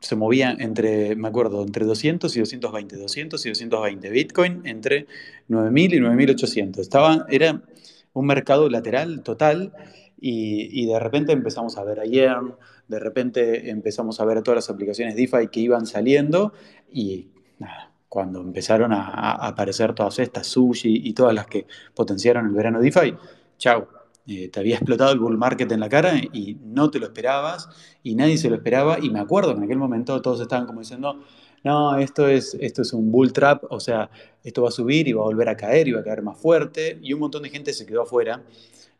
[0.00, 5.08] se movía entre, me acuerdo, entre 200 y 220, 200 y 220, Bitcoin entre
[5.48, 6.78] 9.000 y 9.800.
[6.78, 7.64] Estaba, era
[8.12, 9.72] un mercado lateral total
[10.20, 12.54] Y, de repente empezamos a ver a Yearn,
[12.86, 16.52] de repente empezamos a ver todas las aplicaciones DeFi que iban saliendo
[16.92, 17.26] y
[17.58, 22.52] nada, cuando empezaron a, a aparecer todas estas, Sushi y todas las que potenciaron el
[22.52, 23.16] verano DeFi,
[23.58, 23.88] chau,
[24.26, 27.68] eh, te había explotado el bull market en la cara y no te lo esperabas
[28.02, 28.98] y nadie se lo esperaba.
[29.00, 31.20] Y me acuerdo que en aquel momento todos estaban como diciendo,
[31.64, 34.10] no, esto es, esto es un bull trap, o sea,
[34.42, 36.38] esto va a subir y va a volver a caer y va a caer más
[36.38, 36.98] fuerte.
[37.02, 38.42] Y un montón de gente se quedó afuera.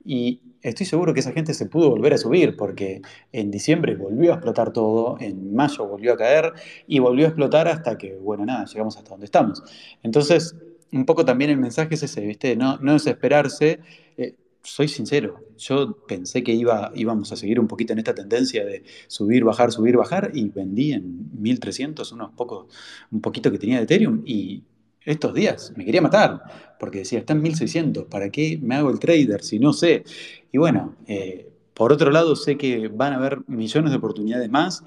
[0.05, 3.03] Y estoy seguro que esa gente se pudo volver a subir porque
[3.33, 6.55] en diciembre volvió a explotar todo, en mayo volvió a caer
[6.87, 9.63] y volvió a explotar hasta que, bueno, nada, llegamos hasta donde estamos.
[10.03, 10.57] Entonces,
[10.93, 12.57] un poco también el mensaje es ese, ¿viste?
[12.57, 13.81] No, no desesperarse.
[14.17, 18.65] Eh, soy sincero, yo pensé que iba, íbamos a seguir un poquito en esta tendencia
[18.65, 22.67] de subir, bajar, subir, bajar y vendí en 1300 unos pocos,
[23.11, 24.63] un poquito que tenía de Ethereum y
[25.05, 26.43] estos días me quería matar
[26.79, 30.05] porque decía, está en 1600, ¿para qué me hago el trader si no sé?
[30.53, 34.85] Y bueno, eh, por otro lado sé que van a haber millones de oportunidades más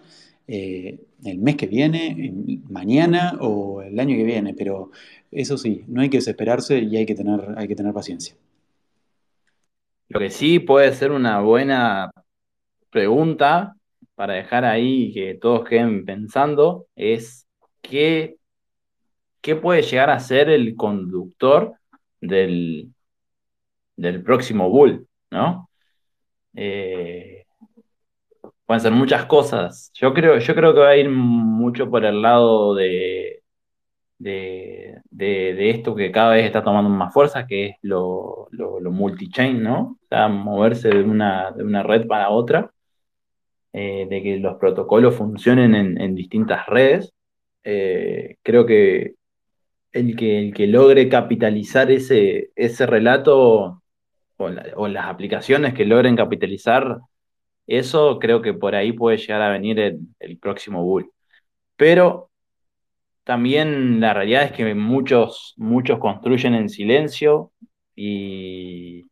[0.48, 2.34] eh, el mes que viene,
[2.70, 4.92] mañana o el año que viene, pero
[5.32, 8.36] eso sí, no hay que desesperarse y hay que tener, hay que tener paciencia.
[10.14, 12.12] Lo que sí puede ser una buena
[12.92, 13.74] pregunta
[14.14, 17.48] para dejar ahí que todos queden pensando es
[17.82, 18.36] qué,
[19.42, 21.74] qué puede llegar a ser el conductor
[22.22, 22.94] del,
[23.96, 25.68] del próximo bull, ¿no?
[26.54, 27.46] Eh,
[28.68, 29.90] pueden ser muchas cosas.
[29.96, 33.42] Yo creo, yo creo que va a ir mucho por el lado de,
[35.14, 39.62] de, esto que cada vez está tomando más fuerza, que es lo, lo, lo multi-chain,
[39.62, 40.00] ¿no?
[40.10, 42.72] O moverse de una, de una red para otra,
[43.74, 47.14] eh, de que los protocolos funcionen en, en distintas redes.
[47.64, 49.16] Eh, creo que
[49.92, 53.82] el, que el que logre capitalizar ese, ese relato
[54.38, 57.00] o, o las aplicaciones que logren capitalizar
[57.68, 61.12] eso, creo que por ahí puede llegar a venir el, el próximo bull.
[61.76, 62.30] Pero
[63.24, 67.52] también la realidad es que muchos, muchos construyen en silencio
[67.96, 69.06] y,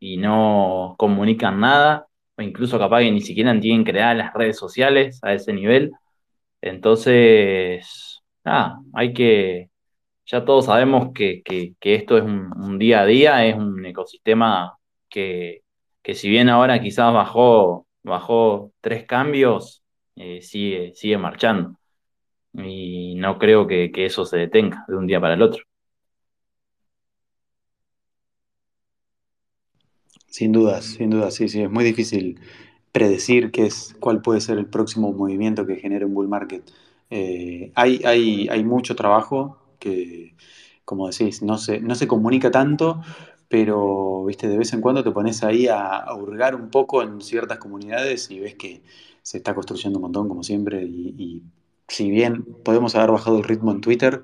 [0.00, 5.20] y no comunican nada, o incluso capaz que ni siquiera tienen creadas las redes sociales
[5.22, 5.92] a ese nivel.
[6.60, 8.22] Entonces,
[8.94, 9.70] hay que,
[10.26, 14.78] ya todos sabemos que, que, esto es un, un, día a día, es un ecosistema
[15.08, 15.62] que,
[16.02, 19.82] que si bien ahora quizás bajó, bajó tres cambios,
[20.16, 21.78] eh, sigue, sigue marchando
[22.64, 25.62] y no creo que, que, eso se detenga de un día para el otro.
[30.26, 32.38] Sin dudas, sin dudas, sí, sí, es muy difícil
[32.92, 36.70] predecir qué es, cuál puede ser el próximo movimiento que genere un bull market.
[37.10, 40.34] Eh, hay, hay, hay, mucho trabajo que,
[40.84, 43.00] como decís, no se, no se comunica tanto,
[43.48, 47.58] pero viste, de vez en cuando te pones ahí a, hurgar un poco en ciertas
[47.58, 48.82] comunidades y ves que
[49.22, 51.42] se está construyendo un montón, como siempre, y
[51.88, 54.22] si bien podemos haber bajado el ritmo en Twitter,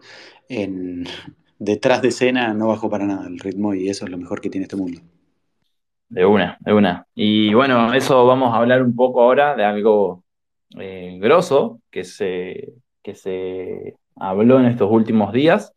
[0.48, 1.06] en,
[1.58, 4.50] detrás de escena no bajó para nada el ritmo y eso es lo mejor que
[4.50, 5.00] tiene este mundo.
[6.08, 7.06] De una, de una.
[7.14, 10.22] Y bueno, eso vamos a hablar un poco ahora de algo
[10.78, 15.74] eh, grosso que se, que se habló en estos últimos días.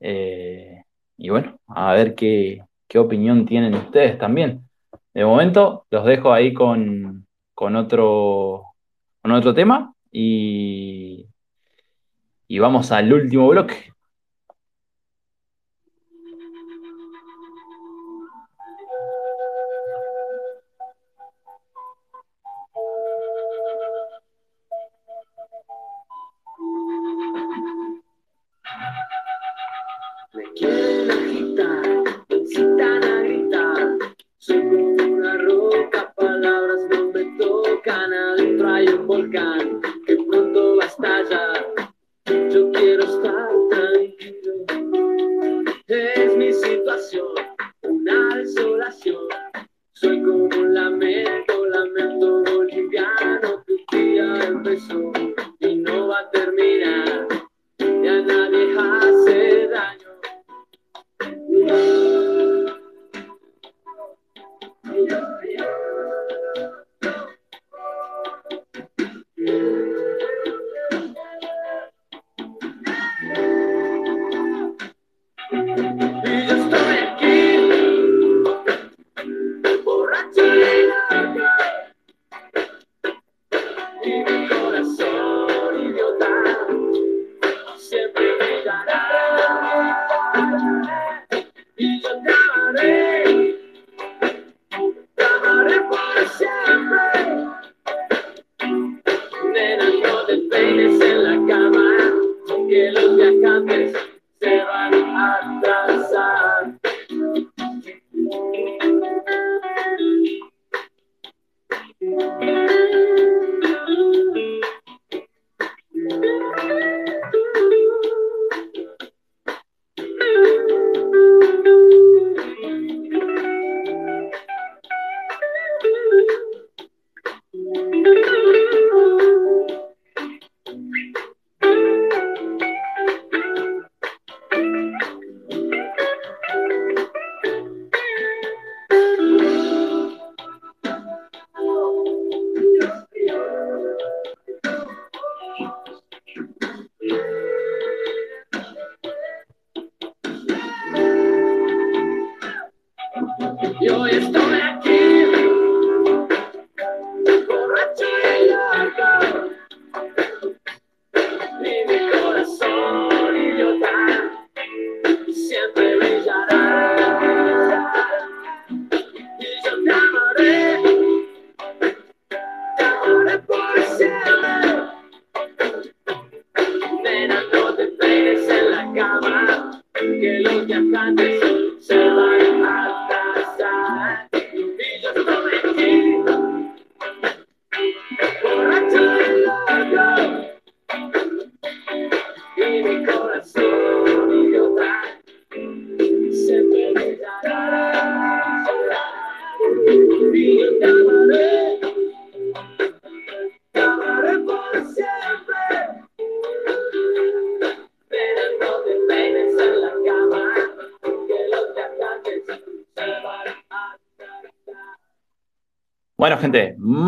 [0.00, 0.84] Eh,
[1.16, 4.68] y bueno, a ver qué, qué, opinión tienen ustedes también.
[5.14, 8.64] De momento, los dejo ahí con, con, otro,
[9.22, 11.28] con otro tema y,
[12.48, 13.93] y vamos al último bloque.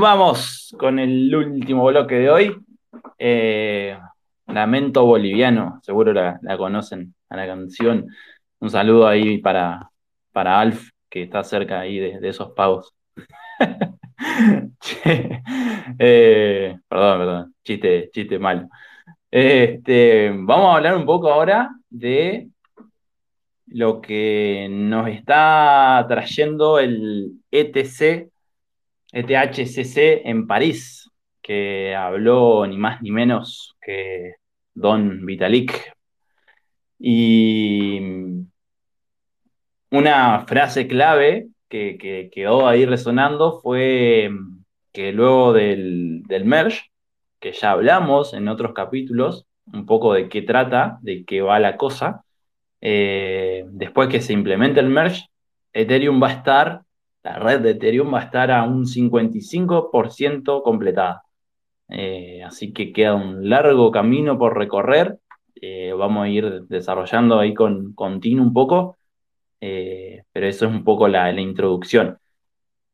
[0.01, 2.57] Vamos con el último bloque de hoy.
[3.19, 3.99] Eh,
[4.47, 8.07] Lamento Boliviano, seguro la, conocen a la canción.
[8.61, 9.91] Un saludo ahí para,
[10.33, 12.95] para Alf, que está cerca ahí de, esos pagos.
[14.81, 15.43] Che,
[15.99, 18.69] eh, perdón, perdón, chiste, chiste malo.
[19.31, 22.49] Este, vamos a hablar un poco ahora de
[23.67, 28.31] lo que nos está trayendo el ETC,
[29.17, 31.11] ETHCC en París,
[31.43, 34.35] que habló ni más ni menos que
[34.75, 35.93] Don Vitalik.
[36.99, 38.01] Y
[39.91, 44.31] una frase clave que, que quedó ahí resonando fue
[44.93, 46.91] que luego del, del merge,
[47.41, 51.77] que ya hablamos en otros capítulos, un poco de qué trata, de qué va la
[51.77, 52.25] cosa,
[52.81, 55.27] eh, después que se implemente el merge,
[55.73, 56.83] Ethereum va a estar,
[57.27, 61.25] la red de Ethereum va a estar a un 55% completada.
[61.89, 65.19] Eh, así que queda un largo camino por recorrer.
[65.61, 68.97] Eh, vamos a ir desarrollando ahí con, con un poco,
[69.61, 72.19] eh, pero eso es un poco la, introducción.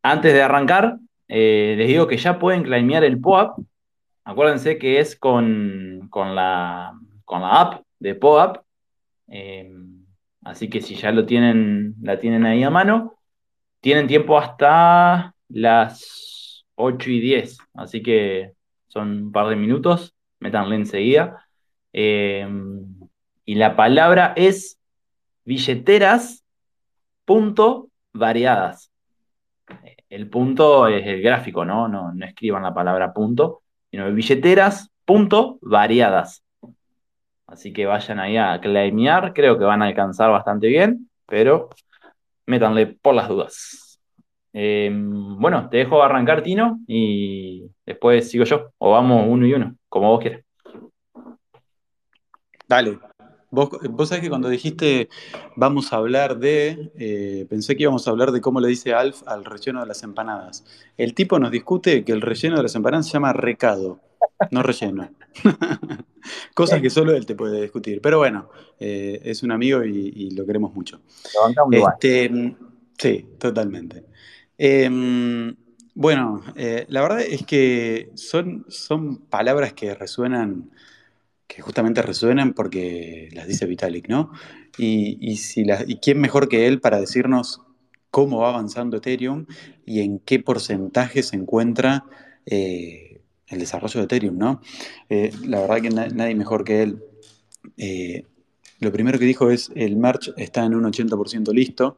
[0.02, 0.96] Antes de arrancar,
[1.28, 3.58] les digo que ya pueden claimear el POAP.
[4.24, 6.94] Acuérdense que es con, con la,
[7.26, 8.64] con la app de POAP.
[10.42, 13.18] Así que si ya lo tienen, la tienen ahí a mano,
[13.82, 17.58] tienen tiempo hasta las 8 y 10.
[17.74, 18.52] Así que
[18.88, 20.14] son un par de minutos.
[20.38, 21.46] Métanle enseguida.
[21.92, 22.48] Eh,
[23.44, 24.78] y la palabra es
[25.44, 26.44] billeteras
[27.24, 28.90] punto variadas.
[30.08, 31.88] El punto es el gráfico, ¿no?
[31.88, 36.44] No, no escriban la palabra punto, sino billeteras punto variadas.
[37.48, 41.70] Así que vayan ahí a claimear, creo que van a alcanzar bastante bien, pero
[42.46, 44.00] métanle por las dudas.
[44.52, 49.76] Eh, bueno, te dejo arrancar, Tino, y después sigo yo, o vamos uno y uno,
[49.88, 50.44] como vos quieras.
[52.68, 52.98] Dale.
[53.50, 55.10] Vos, vos sabés que cuando dijiste
[55.56, 59.22] vamos a hablar de, eh, pensé que íbamos a hablar de cómo le dice Alf
[59.26, 60.64] al relleno de las empanadas.
[60.96, 64.00] El tipo nos discute que el relleno de las empanadas se llama recado,
[64.50, 65.10] no relleno.
[66.54, 68.00] Cosas que solo él te puede discutir.
[68.00, 71.00] Pero bueno, eh, es un amigo y, y lo queremos mucho.
[71.78, 71.88] Lo.
[71.88, 72.56] Este,
[72.98, 74.04] sí, totalmente.
[74.58, 74.88] Eh,
[75.94, 80.70] bueno, eh, la verdad es que son, son palabras que resuenan,
[81.46, 84.32] que justamente resuenan porque las dice Vitalik, ¿no?
[84.78, 87.62] Y, y si las- y quién mejor que él para decirnos
[88.10, 89.46] cómo va avanzando Ethereum
[89.86, 92.04] y en qué porcentaje se encuentra
[92.46, 93.11] eh,
[93.52, 94.60] el desarrollo de Ethereum, ¿no?
[95.08, 97.02] Eh, la verdad que na- nadie mejor que él.
[97.76, 98.24] Eh,
[98.80, 101.96] lo primero que dijo es, el merge está en un 80% listo,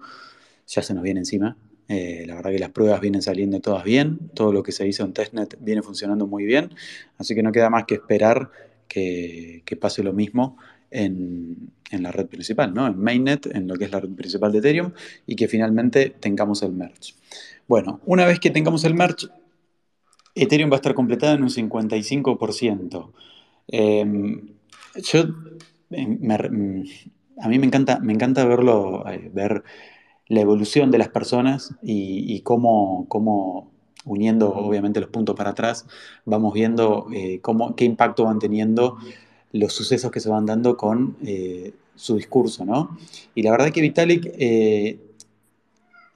[0.66, 1.56] ya se nos viene encima.
[1.88, 5.04] Eh, la verdad que las pruebas vienen saliendo todas bien, todo lo que se hizo
[5.04, 6.70] en testnet viene funcionando muy bien,
[7.18, 8.50] así que no queda más que esperar
[8.88, 10.56] que, que pase lo mismo
[10.90, 12.86] en, en la red principal, ¿no?
[12.86, 14.92] en mainnet, en lo que es la red principal de Ethereum,
[15.26, 17.14] y que finalmente tengamos el merge.
[17.68, 19.26] Bueno, una vez que tengamos el merge,
[20.34, 23.12] Ethereum va a estar completada en un 55%.
[23.68, 24.04] Eh,
[24.96, 25.24] yo,
[25.90, 26.84] me- mm,
[27.40, 29.64] a mí me encanta, me encanta verlo, eh, ver
[30.28, 33.70] la evolución de las personas y, cómo, cómo,
[34.04, 35.86] uniendo obviamente los puntos para atrás,
[36.24, 38.98] vamos viendo eh, cómo, qué impacto van teniendo
[39.52, 42.98] los sucesos que se van dando con eh, su discurso, ¿no?
[43.34, 44.26] Y la verdad que Vitalik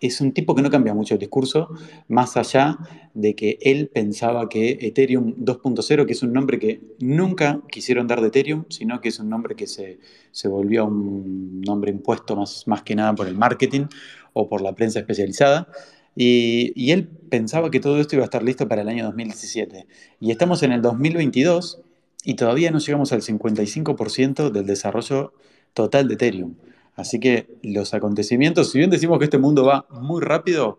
[0.00, 1.70] es un tipo que no cambia mucho el discurso,
[2.06, 2.78] más allá
[3.14, 8.20] de que él pensaba que Ethereum 2.0, que es un nombre que nunca quisieron dar
[8.20, 9.98] de Ethereum, sino que es un nombre que se,
[10.30, 13.86] se volvió un nombre impuesto más, más que nada por el marketing
[14.34, 15.68] o por la prensa especializada.
[16.14, 19.86] Y, y él pensaba que todo esto iba a estar listo para el año 2017.
[20.20, 21.82] Y estamos en el 2022
[22.24, 25.32] y todavía no llegamos al 55% del desarrollo
[25.74, 26.54] total de Ethereum.
[26.98, 30.78] Así que los acontecimientos, si bien decimos que este mundo va muy rápido,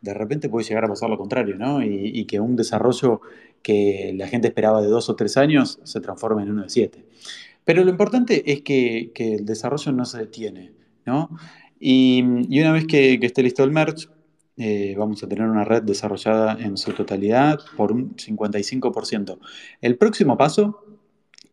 [0.00, 1.82] de repente puede llegar a pasar lo contrario, ¿no?
[1.82, 3.20] Y, que un desarrollo
[3.62, 7.04] que la gente esperaba de dos o tres años se transforme en uno de siete.
[7.64, 10.72] Pero lo importante es que, el desarrollo no se detiene,
[11.06, 11.30] ¿no?
[11.78, 14.08] Y, y una vez que, que esté listo el merge,
[14.62, 19.38] eh, vamos a tener una red desarrollada en su totalidad por un 55%.
[19.80, 20.84] El próximo paso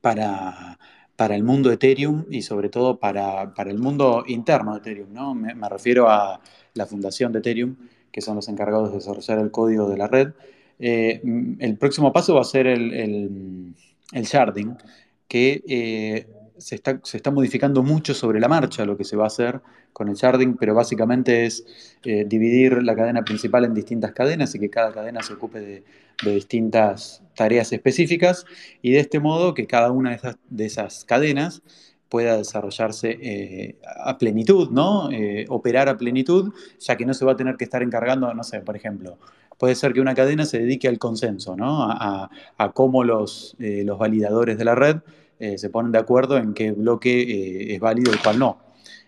[0.01, 0.79] para,
[1.17, 5.35] para el mundo Ethereum y sobre todo para, para el mundo interno de Ethereum, ¿no?
[5.35, 6.39] Me, me refiero a
[6.75, 7.75] la fundación de Ethereum,
[8.11, 10.29] que son los encargados de desarrollar el código de la red.
[10.79, 11.19] Eh,
[11.59, 13.73] el próximo paso va a ser el, el,
[14.13, 14.77] el sharding,
[15.27, 16.27] que eh,
[16.57, 19.61] se, está, se, está, modificando mucho sobre la marcha lo que se va a hacer
[19.93, 21.65] con el sharding, pero básicamente es
[22.03, 25.83] eh, dividir la cadena principal en distintas cadenas y que cada cadena se ocupe de,
[26.23, 28.45] distintas tareas específicas
[28.81, 31.61] y de este modo que cada una de esas, de esas cadenas
[32.09, 35.11] pueda desarrollarse eh, a plenitud, ¿no?
[35.11, 38.43] Eh, operar a plenitud, ya que no se va a tener que estar encargando, no
[38.43, 39.19] sé, por ejemplo,
[39.57, 41.83] puede ser que una cadena se dedique al consenso, ¿no?
[41.83, 44.97] A, a, a cómo los, los, validadores de la red
[45.39, 48.57] eh, se ponen de acuerdo en qué bloque eh, es válido y cuál no.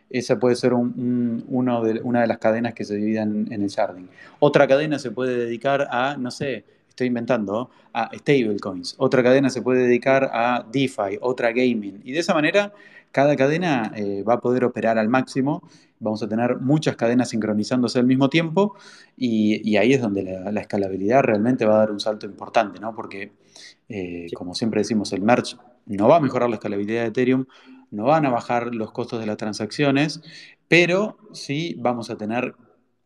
[0.10, 3.62] Esa puede ser un, un, uno de, una de las cadenas que se dividan en
[3.62, 4.10] el sharding.
[4.40, 6.66] Otra cadena se puede dedicar a, no sé,
[7.00, 8.96] estoy inventando, a stablecoins.
[8.98, 12.02] Otra cadena se puede dedicar a DeFi, otra gaming.
[12.04, 12.74] Y de esa manera,
[13.12, 15.64] cada cadena eh, va a poder operar al máximo.
[16.00, 18.76] Vamos a tener muchas cadenas sincronizándose al mismo tiempo
[19.18, 22.80] y, y ahí es donde la, la, escalabilidad realmente va a dar un salto importante,
[22.80, 22.94] ¿no?
[22.94, 23.32] Porque,
[23.90, 25.56] eh, como siempre decimos, el merge
[25.90, 27.46] no va a mejorar la escalabilidad de Ethereum,
[27.92, 30.22] no van a bajar los costos de las transacciones,
[30.68, 32.56] pero sí vamos a tener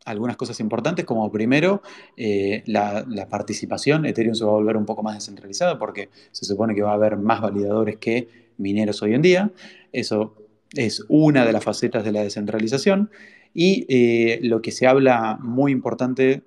[0.04, 1.82] algunas cosas importantes, como primero
[2.16, 4.04] eh, la, participación.
[4.04, 6.94] Ethereum se va a volver un poco más descentralizado porque se supone que va a
[6.94, 8.28] haber más validadores que
[8.58, 9.50] mineros hoy en día.
[9.92, 10.34] Eso
[10.74, 13.10] es una de las facetas de la descentralización.
[13.54, 16.42] Y eh, lo que se habla muy importante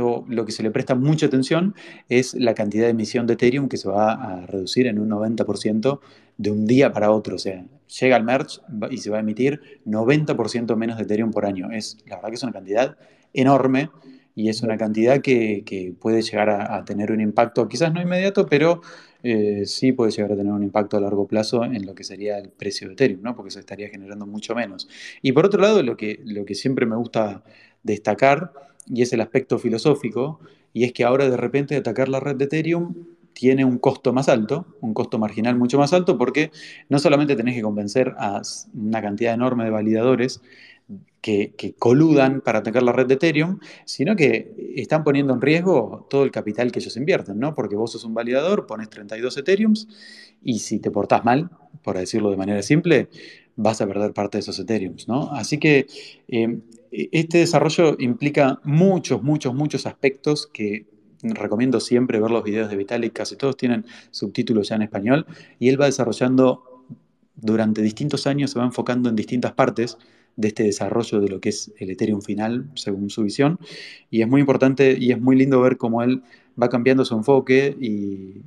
[0.00, 1.74] o lo que se le presta mucha atención
[2.08, 6.00] es la cantidad de emisión de Ethereum que se va a reducir en un 90%
[6.38, 7.36] de un día para otro.
[7.36, 7.64] O sea,
[8.00, 8.60] llega el merge
[8.90, 11.70] y se va a emitir 90% menos de Ethereum por año.
[11.70, 12.96] Es, la verdad que es una cantidad
[13.34, 13.90] enorme
[14.34, 18.80] y es una cantidad que, puede llegar a, tener un impacto, quizás no inmediato, pero
[19.22, 22.38] eh, sí puede llegar a tener un impacto a largo plazo en lo que sería
[22.38, 23.36] el precio de Ethereum, ¿no?
[23.36, 24.88] porque se estaría generando mucho menos.
[25.22, 27.44] Y por otro lado, lo que siempre me gusta
[27.84, 28.52] destacar
[28.86, 30.40] y es el aspecto filosófico,
[30.72, 32.94] y es que ahora de repente atacar la red de Ethereum
[33.32, 36.50] tiene un costo más alto, un costo marginal mucho más alto, porque
[36.88, 38.40] no solamente tenés que convencer a
[38.74, 40.40] una cantidad enorme de validadores
[41.20, 46.06] que, que, coludan para atacar la red de Ethereum, sino que están poniendo en riesgo
[46.10, 47.54] todo el capital que ellos invierten, ¿no?
[47.54, 49.88] Porque vos sos un validador, pones 32 Ethereums,
[50.42, 51.50] y si te portás mal,
[51.82, 53.08] por decirlo de manera simple,
[53.56, 55.32] vas a perder parte de esos Ethereums, ¿no?
[55.32, 55.86] Así que
[56.28, 56.58] eh,
[57.12, 60.86] este desarrollo implica muchos, muchos, muchos aspectos que
[61.22, 65.26] recomiendo siempre ver los videos de Vitalik, casi todos tienen subtítulos ya en español,
[65.58, 66.84] y él va desarrollando
[67.36, 69.98] durante distintos años, se va enfocando en distintas partes
[70.36, 73.58] de este desarrollo de lo que es el Ethereum final, según su visión,
[74.10, 76.22] y es muy importante y es muy lindo ver cómo él
[76.60, 78.42] va cambiando su enfoque y,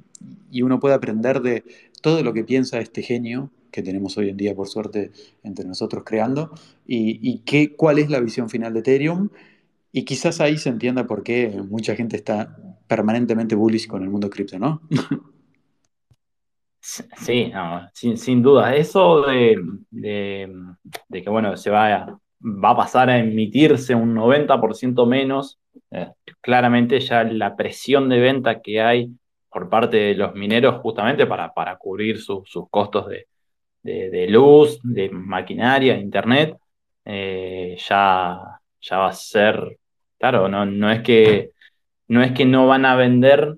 [0.51, 1.63] y uno puede aprender de
[2.01, 5.11] todo lo que piensa este genio que tenemos hoy en día, por suerte,
[5.43, 6.51] entre nosotros creando,
[6.85, 9.29] y, qué, cuál es la visión final de Ethereum,
[9.91, 12.55] y quizás ahí se entienda por qué mucha gente está
[12.87, 14.81] permanentemente bullish con el mundo cripto, ¿no?
[16.79, 17.51] Sí,
[17.93, 18.73] sin, sin, duda.
[18.73, 19.57] Eso de,
[19.91, 20.55] de,
[21.09, 25.59] de, que, bueno, se va a, va a pasar a emitirse un 90% menos,
[25.91, 29.11] eh, claramente ya la presión de venta que hay
[29.49, 33.27] por parte de los mineros justamente para, para cubrir su, sus costos de,
[33.83, 36.57] de, luz, de maquinaria, internet,
[37.05, 39.77] eh, ya, ya va a ser,
[40.19, 41.51] claro, no, no es que
[42.07, 43.55] no es que no van a vender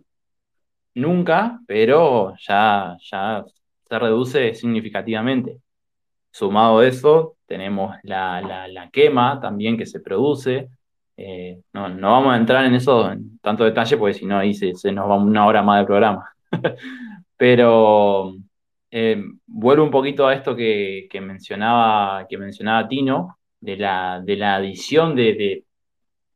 [0.96, 3.46] nunca, pero ya, ya
[3.88, 5.58] se reduce significativamente.
[6.32, 10.70] Sumado a eso, tenemos la, quema también que se produce.
[11.18, 14.74] Eh, no, vamos a entrar en eso en tanto detalle, porque si no ahí se,
[14.92, 16.32] nos va una hora más de programa.
[17.38, 18.36] Pero
[18.92, 24.56] eh, vuelvo un poquito a esto que, mencionaba, que mencionaba Tino, de la, de la
[24.56, 25.66] adición de,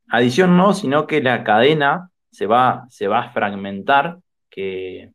[0.10, 5.12] Adición no, sino que la cadena se va, se va a fragmentar, que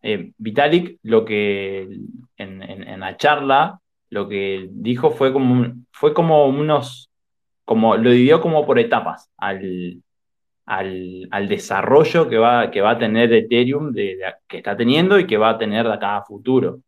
[0.00, 1.88] eh, Vitalik lo que
[2.36, 3.80] en, la charla
[4.10, 7.10] lo que dijo fue como, fue como unos,
[7.64, 10.02] como lo dividió como por etapas al,
[10.68, 15.38] al, desarrollo que va, que va a tener Ethereum, de, que está teniendo y que
[15.38, 16.80] va a tener de acá a futuro,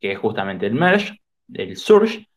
[0.00, 1.20] que es justamente el merge,
[1.54, 2.28] el surge,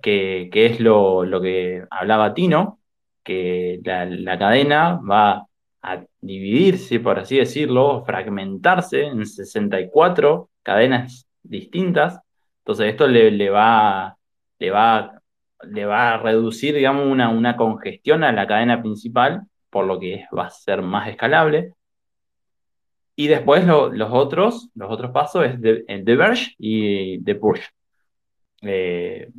[0.00, 2.80] que, es lo, lo, que hablaba Tino,
[3.22, 5.46] que la, la cadena va
[5.82, 12.20] a dividirse, por así decirlo, fragmentarse en 64 cadenas distintas.
[12.58, 14.16] Entonces esto le, va,
[14.58, 15.20] le, va,
[15.62, 19.42] le va a reducir, digamos, una, una congestión a la cadena principal,
[19.74, 21.72] por lo que va a ser más escalable.
[23.16, 27.60] Y después los otros, los otros pasos es de, de Verge y de Push.
[28.62, 29.30] Eh,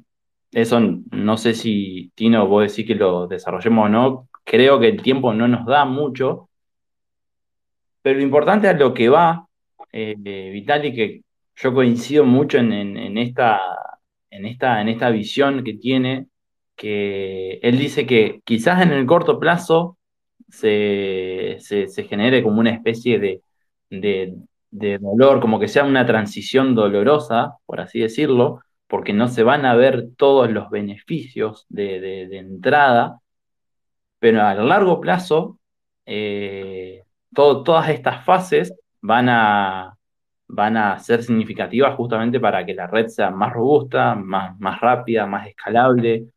[0.52, 0.82] eso
[1.12, 5.34] no sé si Tino vos decís que lo desarrollemos o no, creo que el tiempo
[5.34, 6.50] no nos da mucho,
[8.02, 9.48] pero lo importante es lo que va,
[9.94, 10.16] eh,
[10.52, 11.22] Vitali, que
[11.56, 13.62] yo coincido mucho en, esta,
[14.30, 16.28] en, esta, en esta visión que tiene,
[16.76, 19.98] que él dice que quizás en el corto plazo
[20.50, 21.60] se,
[22.08, 23.42] genere como una especie de,
[23.90, 29.66] de dolor, como que sea una transición dolorosa, por así decirlo, porque no se van
[29.66, 33.20] a ver todos los beneficios de, entrada,
[34.20, 35.60] pero a largo plazo,
[36.06, 39.98] eh, todas estas fases van a,
[40.48, 45.26] van a ser significativas justamente para que la red sea más robusta, más, más rápida,
[45.26, 46.28] más escalable.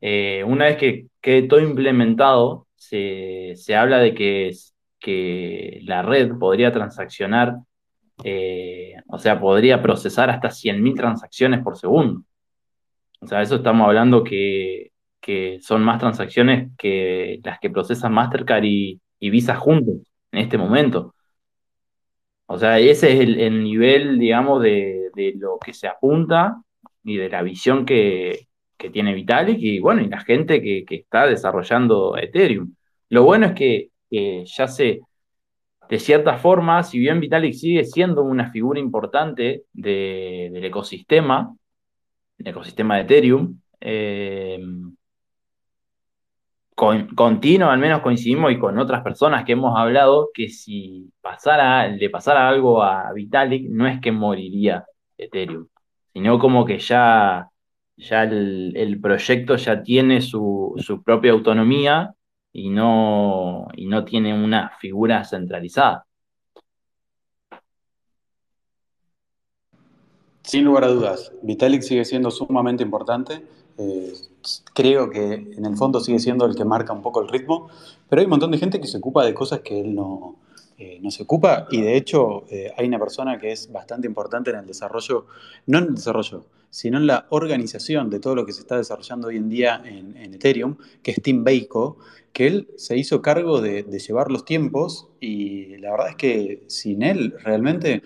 [0.00, 4.52] Eh, una vez que quede todo implementado, se, habla de que,
[4.98, 7.56] que la red podría transaccionar
[8.24, 12.22] eh, o sea, podría procesar hasta 100.000 transacciones por segundo.
[13.20, 14.92] O sea, eso estamos hablando que,
[15.60, 19.96] son más transacciones que las que procesan Mastercard y, Visa juntos
[20.30, 21.14] en este momento.
[22.46, 26.62] O sea, ese es el, nivel, digamos, de, lo que se apunta
[27.02, 28.46] y de la visión que,
[28.92, 32.74] tiene Vitalik y, bueno, y la gente que, está desarrollando Ethereum.
[33.08, 35.00] Lo bueno es que ya se,
[35.88, 41.54] de cierta forma, si bien Vitalik sigue siendo una figura importante del ecosistema,
[42.38, 44.60] el ecosistema de Ethereum, eh,
[46.76, 47.08] con,
[47.62, 52.48] al menos coincidimos y con otras personas que hemos hablado que si pasara, le pasara
[52.48, 54.84] algo a Vitalik, no es que moriría
[55.16, 55.68] Ethereum,
[56.12, 57.48] sino como que ya,
[57.96, 62.14] ya el, proyecto ya tiene su, su propia autonomía
[62.52, 66.06] y no, y no tiene una figura centralizada.
[70.42, 73.42] Sin lugar a dudas, Vitalik sigue siendo sumamente importante.
[73.78, 74.12] Eh,
[74.74, 77.68] creo que en el fondo sigue siendo el que marca un poco el ritmo,
[78.08, 80.36] pero hay un montón de gente que se ocupa de cosas que él no,
[80.78, 84.50] eh, no se ocupa y de hecho eh, hay una persona que es bastante importante
[84.50, 85.26] en el desarrollo,
[85.66, 89.28] no en el desarrollo, sino en la organización de todo lo que se está desarrollando
[89.28, 91.98] hoy en día en, Ethereum, que es Tim Beiko,
[92.32, 97.02] que él se hizo cargo de, llevar los tiempos y la verdad es que sin
[97.02, 98.02] él realmente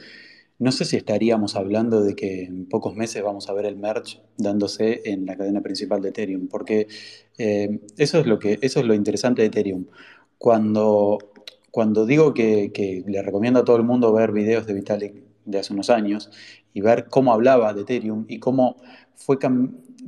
[0.60, 4.20] no sé si estaríamos hablando de que en pocos meses vamos a ver el merge
[4.36, 6.86] dándose en la cadena principal de Ethereum, porque
[7.38, 9.86] eh, eso, es lo que, eso es lo interesante de Ethereum.
[10.36, 11.18] Cuando,
[11.70, 15.72] cuando digo que, le recomiendo a todo el mundo ver videos de Vitalik de hace
[15.72, 16.30] unos años
[16.72, 18.76] y ver cómo hablaba de Ethereum y cómo,
[19.14, 19.38] fue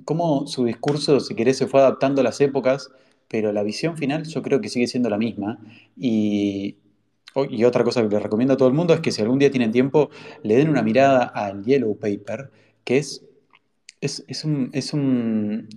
[0.05, 2.91] cómo su discurso, si querés, se fue adaptando a las épocas,
[3.29, 5.59] pero la visión final yo creo que sigue siendo la misma.
[5.97, 6.77] Y,
[7.65, 9.73] otra cosa que les recomiendo a todo el mundo es que si algún día tienen
[9.73, 10.11] tiempo,
[10.43, 12.51] le den una mirada al Yellow Paper,
[12.85, 13.25] que es,
[14.03, 15.69] es, un, es, un,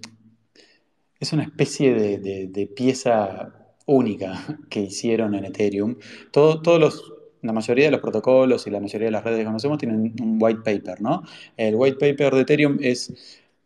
[1.17, 3.53] es una especie de, pieza
[3.85, 5.95] única que hicieron en Ethereum.
[6.31, 7.14] todos los,
[7.45, 10.37] la mayoría de los protocolos y la mayoría de las redes que conocemos tienen un
[10.39, 11.23] white paper, ¿no?
[11.57, 13.13] El white paper de Ethereum es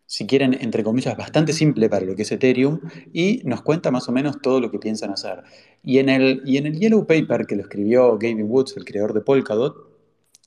[0.06, 2.80] si quieren, entre comillas, bastante simple para lo que es Ethereum
[3.14, 5.44] y nos cuenta más o menos todo lo que piensan hacer.
[5.84, 9.14] Y en el, y en el Yellow Paper que lo escribió Gavin Woods, el creador
[9.14, 9.88] de Polkadot,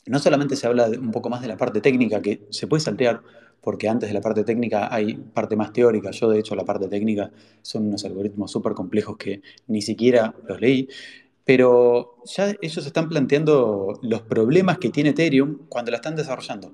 [0.06, 3.22] no solamente se habla un poco más de la parte técnica, que se puede saltear,
[3.60, 6.10] porque antes de la parte técnica hay parte más teórica.
[6.10, 7.30] Yo, de hecho, la parte técnica
[7.62, 10.88] son unos algoritmos súper complejos que ni siquiera los leí.
[11.44, 16.72] Pero ya ellos están planteando los problemas que tiene Ethereum cuando la están desarrollando.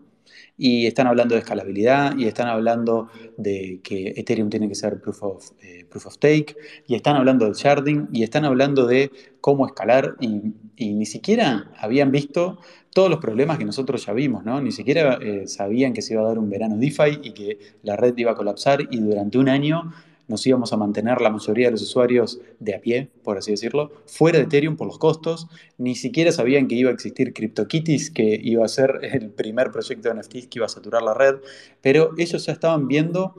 [0.57, 5.23] Y están hablando de escalabilidad, y están hablando de que Ethereum tiene que ser proof
[5.23, 6.57] of, eh, proof of stake,
[6.87, 11.71] y están hablando de sharding, y están hablando de cómo escalar, y, y ni siquiera
[11.79, 12.59] habían visto
[12.93, 14.61] todos los problemas que nosotros ya vimos, ¿no?
[14.61, 17.95] Ni siquiera eh, sabían que se iba a dar un verano DeFi y que la
[17.95, 19.93] red iba a colapsar y durante un año
[20.29, 23.91] nos íbamos a mantener la mayoría de los usuarios de a pie, por así decirlo,
[24.07, 25.49] fuera de Ethereum por los costos.
[25.79, 30.09] Ni siquiera sabían que iba a existir CryptoKitties, que iba a ser el primer proyecto
[30.09, 31.37] de NFTs que iba a saturar la red,
[31.81, 33.35] pero ellos ya estaban viendo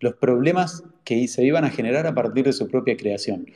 [0.00, 3.46] los problemas que se iban a generar a partir de su propia creación.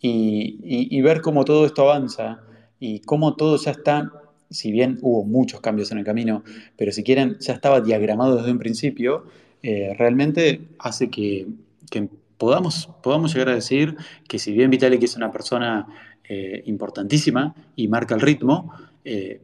[0.00, 2.42] Y, y, y ver cómo todo esto avanza
[2.80, 4.10] y cómo todo ya está
[4.52, 6.44] si bien hubo muchos cambios en el camino,
[6.76, 9.24] pero si quieren, ya estaba diagramado desde un principio,
[9.62, 11.46] eh, realmente hace que,
[11.90, 12.08] que,
[12.42, 13.96] podamos, podamos llegar a decir
[14.28, 15.86] que si bien Vitalik es una persona
[16.24, 18.74] eh, importantísima y marca el ritmo,
[19.04, 19.40] eh,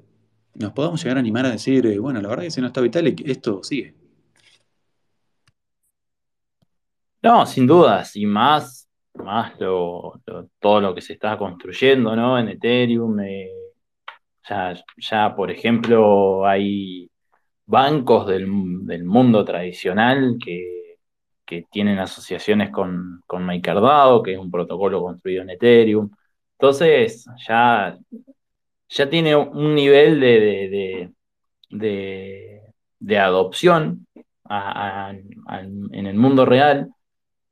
[0.55, 2.66] nos podamos llegar a animar a decir, eh, bueno, la verdad es que si no
[2.66, 3.94] está Vitalik, esto sigue.
[7.22, 12.36] No, sin dudas, y más, más todo lo que se está construyendo ¿no?
[12.36, 13.16] en Ethereum.
[14.49, 17.09] Ya, ya, por ejemplo, hay
[17.64, 18.49] bancos del,
[18.86, 20.78] del mundo tradicional que,
[21.49, 26.11] que, tienen asociaciones con, con MakerDAO, que es un protocolo construido en Ethereum.
[26.59, 27.96] Entonces, ya,
[28.88, 30.40] ya tiene un nivel de,
[30.70, 31.12] de,
[31.70, 32.62] de,
[32.99, 34.07] de adopción
[34.51, 36.90] en el mundo real.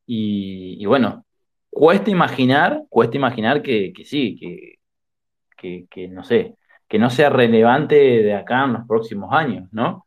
[0.07, 1.25] Y, y, bueno,
[1.71, 4.79] cuesta imaginar, cuesta imaginar que, que sí, que,
[5.57, 6.57] que, que no sé,
[6.89, 10.07] que no sea relevante de acá en los próximos años, ¿no?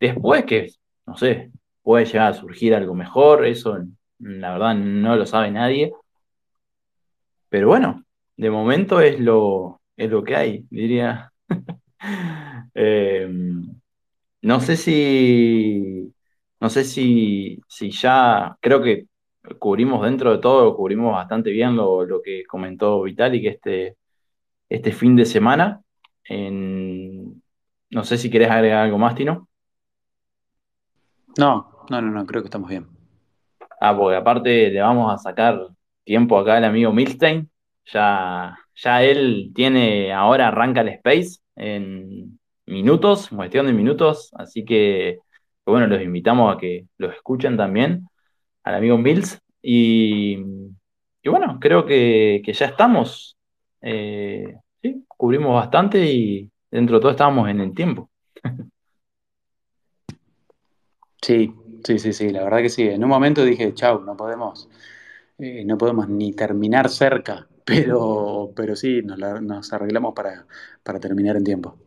[0.00, 0.70] Después que,
[1.06, 1.50] no sé,
[1.88, 3.78] puede llegar a surgir algo mejor, eso
[4.18, 5.90] la verdad no lo sabe nadie.
[7.48, 8.04] Pero bueno,
[8.36, 11.32] de momento es lo, es lo que hay, diría.
[12.74, 13.26] eh,
[14.42, 16.12] no sé si,
[16.60, 19.06] no sé si, si ya, creo que
[19.58, 23.96] cubrimos dentro de todo, cubrimos bastante bien lo, lo que comentó Vitalik este,
[24.68, 25.80] este fin de semana.
[26.24, 27.42] En...
[27.88, 29.48] No sé si querés agregar algo más, Tino.
[31.38, 32.86] No, no, no, no, creo que estamos bien.
[33.80, 35.68] Ah, porque aparte le vamos a sacar
[36.04, 37.50] tiempo acá al amigo Milstein.
[37.92, 44.30] Ya, ya él tiene, ahora arranca el Space en minutos, cuestión de minutos.
[44.34, 45.18] Así que,
[45.66, 48.08] bueno, los invitamos a que los escuchen también,
[48.64, 49.40] al amigo Mills.
[49.62, 50.38] Y,
[51.22, 53.36] y bueno, creo que, que ya estamos.
[53.80, 58.10] Eh, sí, cubrimos bastante y dentro de todo estábamos en el tiempo.
[61.20, 61.52] Sí,
[61.84, 62.82] sí, sí, sí, la verdad que sí.
[62.88, 64.68] En un momento dije, chau, no podemos,
[65.38, 70.46] eh, no podemos ni terminar cerca, pero, pero sí, nos, la, nos arreglamos para,
[70.82, 71.78] para, terminar en tiempo.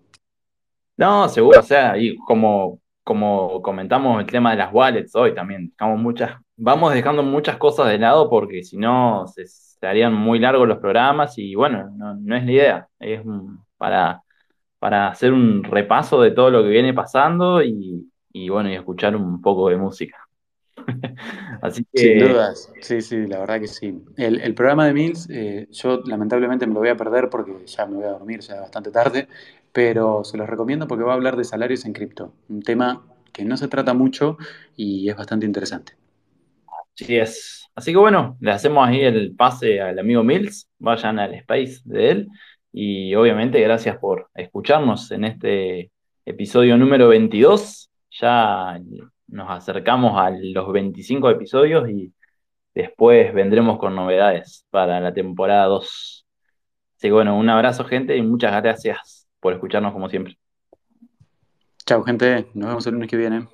[0.97, 5.73] No, seguro, o sea, y como, como comentamos el tema de las wallets hoy también,
[5.97, 10.67] muchas, vamos dejando muchas cosas de lado porque si no se, se harían muy largos
[10.67, 13.21] los programas y bueno, no, no es la idea, es
[13.77, 14.21] para,
[14.79, 19.15] para hacer un repaso de todo lo que viene pasando y, y bueno, y escuchar
[19.15, 20.17] un poco de música.
[21.61, 21.99] Así que...
[21.99, 24.03] Sin dudas, sí, sí, la verdad que sí.
[24.17, 27.85] El, el programa de Mills, eh, yo lamentablemente me lo voy a perder porque ya
[27.85, 29.27] me voy a dormir, ya es bastante tarde,
[29.71, 33.45] pero se los recomiendo porque va a hablar de salarios en cripto, un tema que
[33.45, 34.37] no se trata mucho
[34.75, 35.93] y es bastante interesante.
[36.95, 37.69] Sí, es.
[37.75, 42.11] Así que bueno, le hacemos ahí el pase al amigo Mills, vayan al space de
[42.11, 42.27] él
[42.71, 45.91] y obviamente gracias por escucharnos en este
[46.25, 47.90] episodio número 22.
[48.19, 48.79] Ya
[49.27, 52.13] nos acercamos a los 25 episodios y
[52.73, 56.25] después vendremos con novedades para la temporada 2.
[56.97, 60.37] Así que bueno, un abrazo gente y muchas gracias por escucharnos como siempre.
[61.85, 63.47] Chao gente, nos vemos el lunes que viene.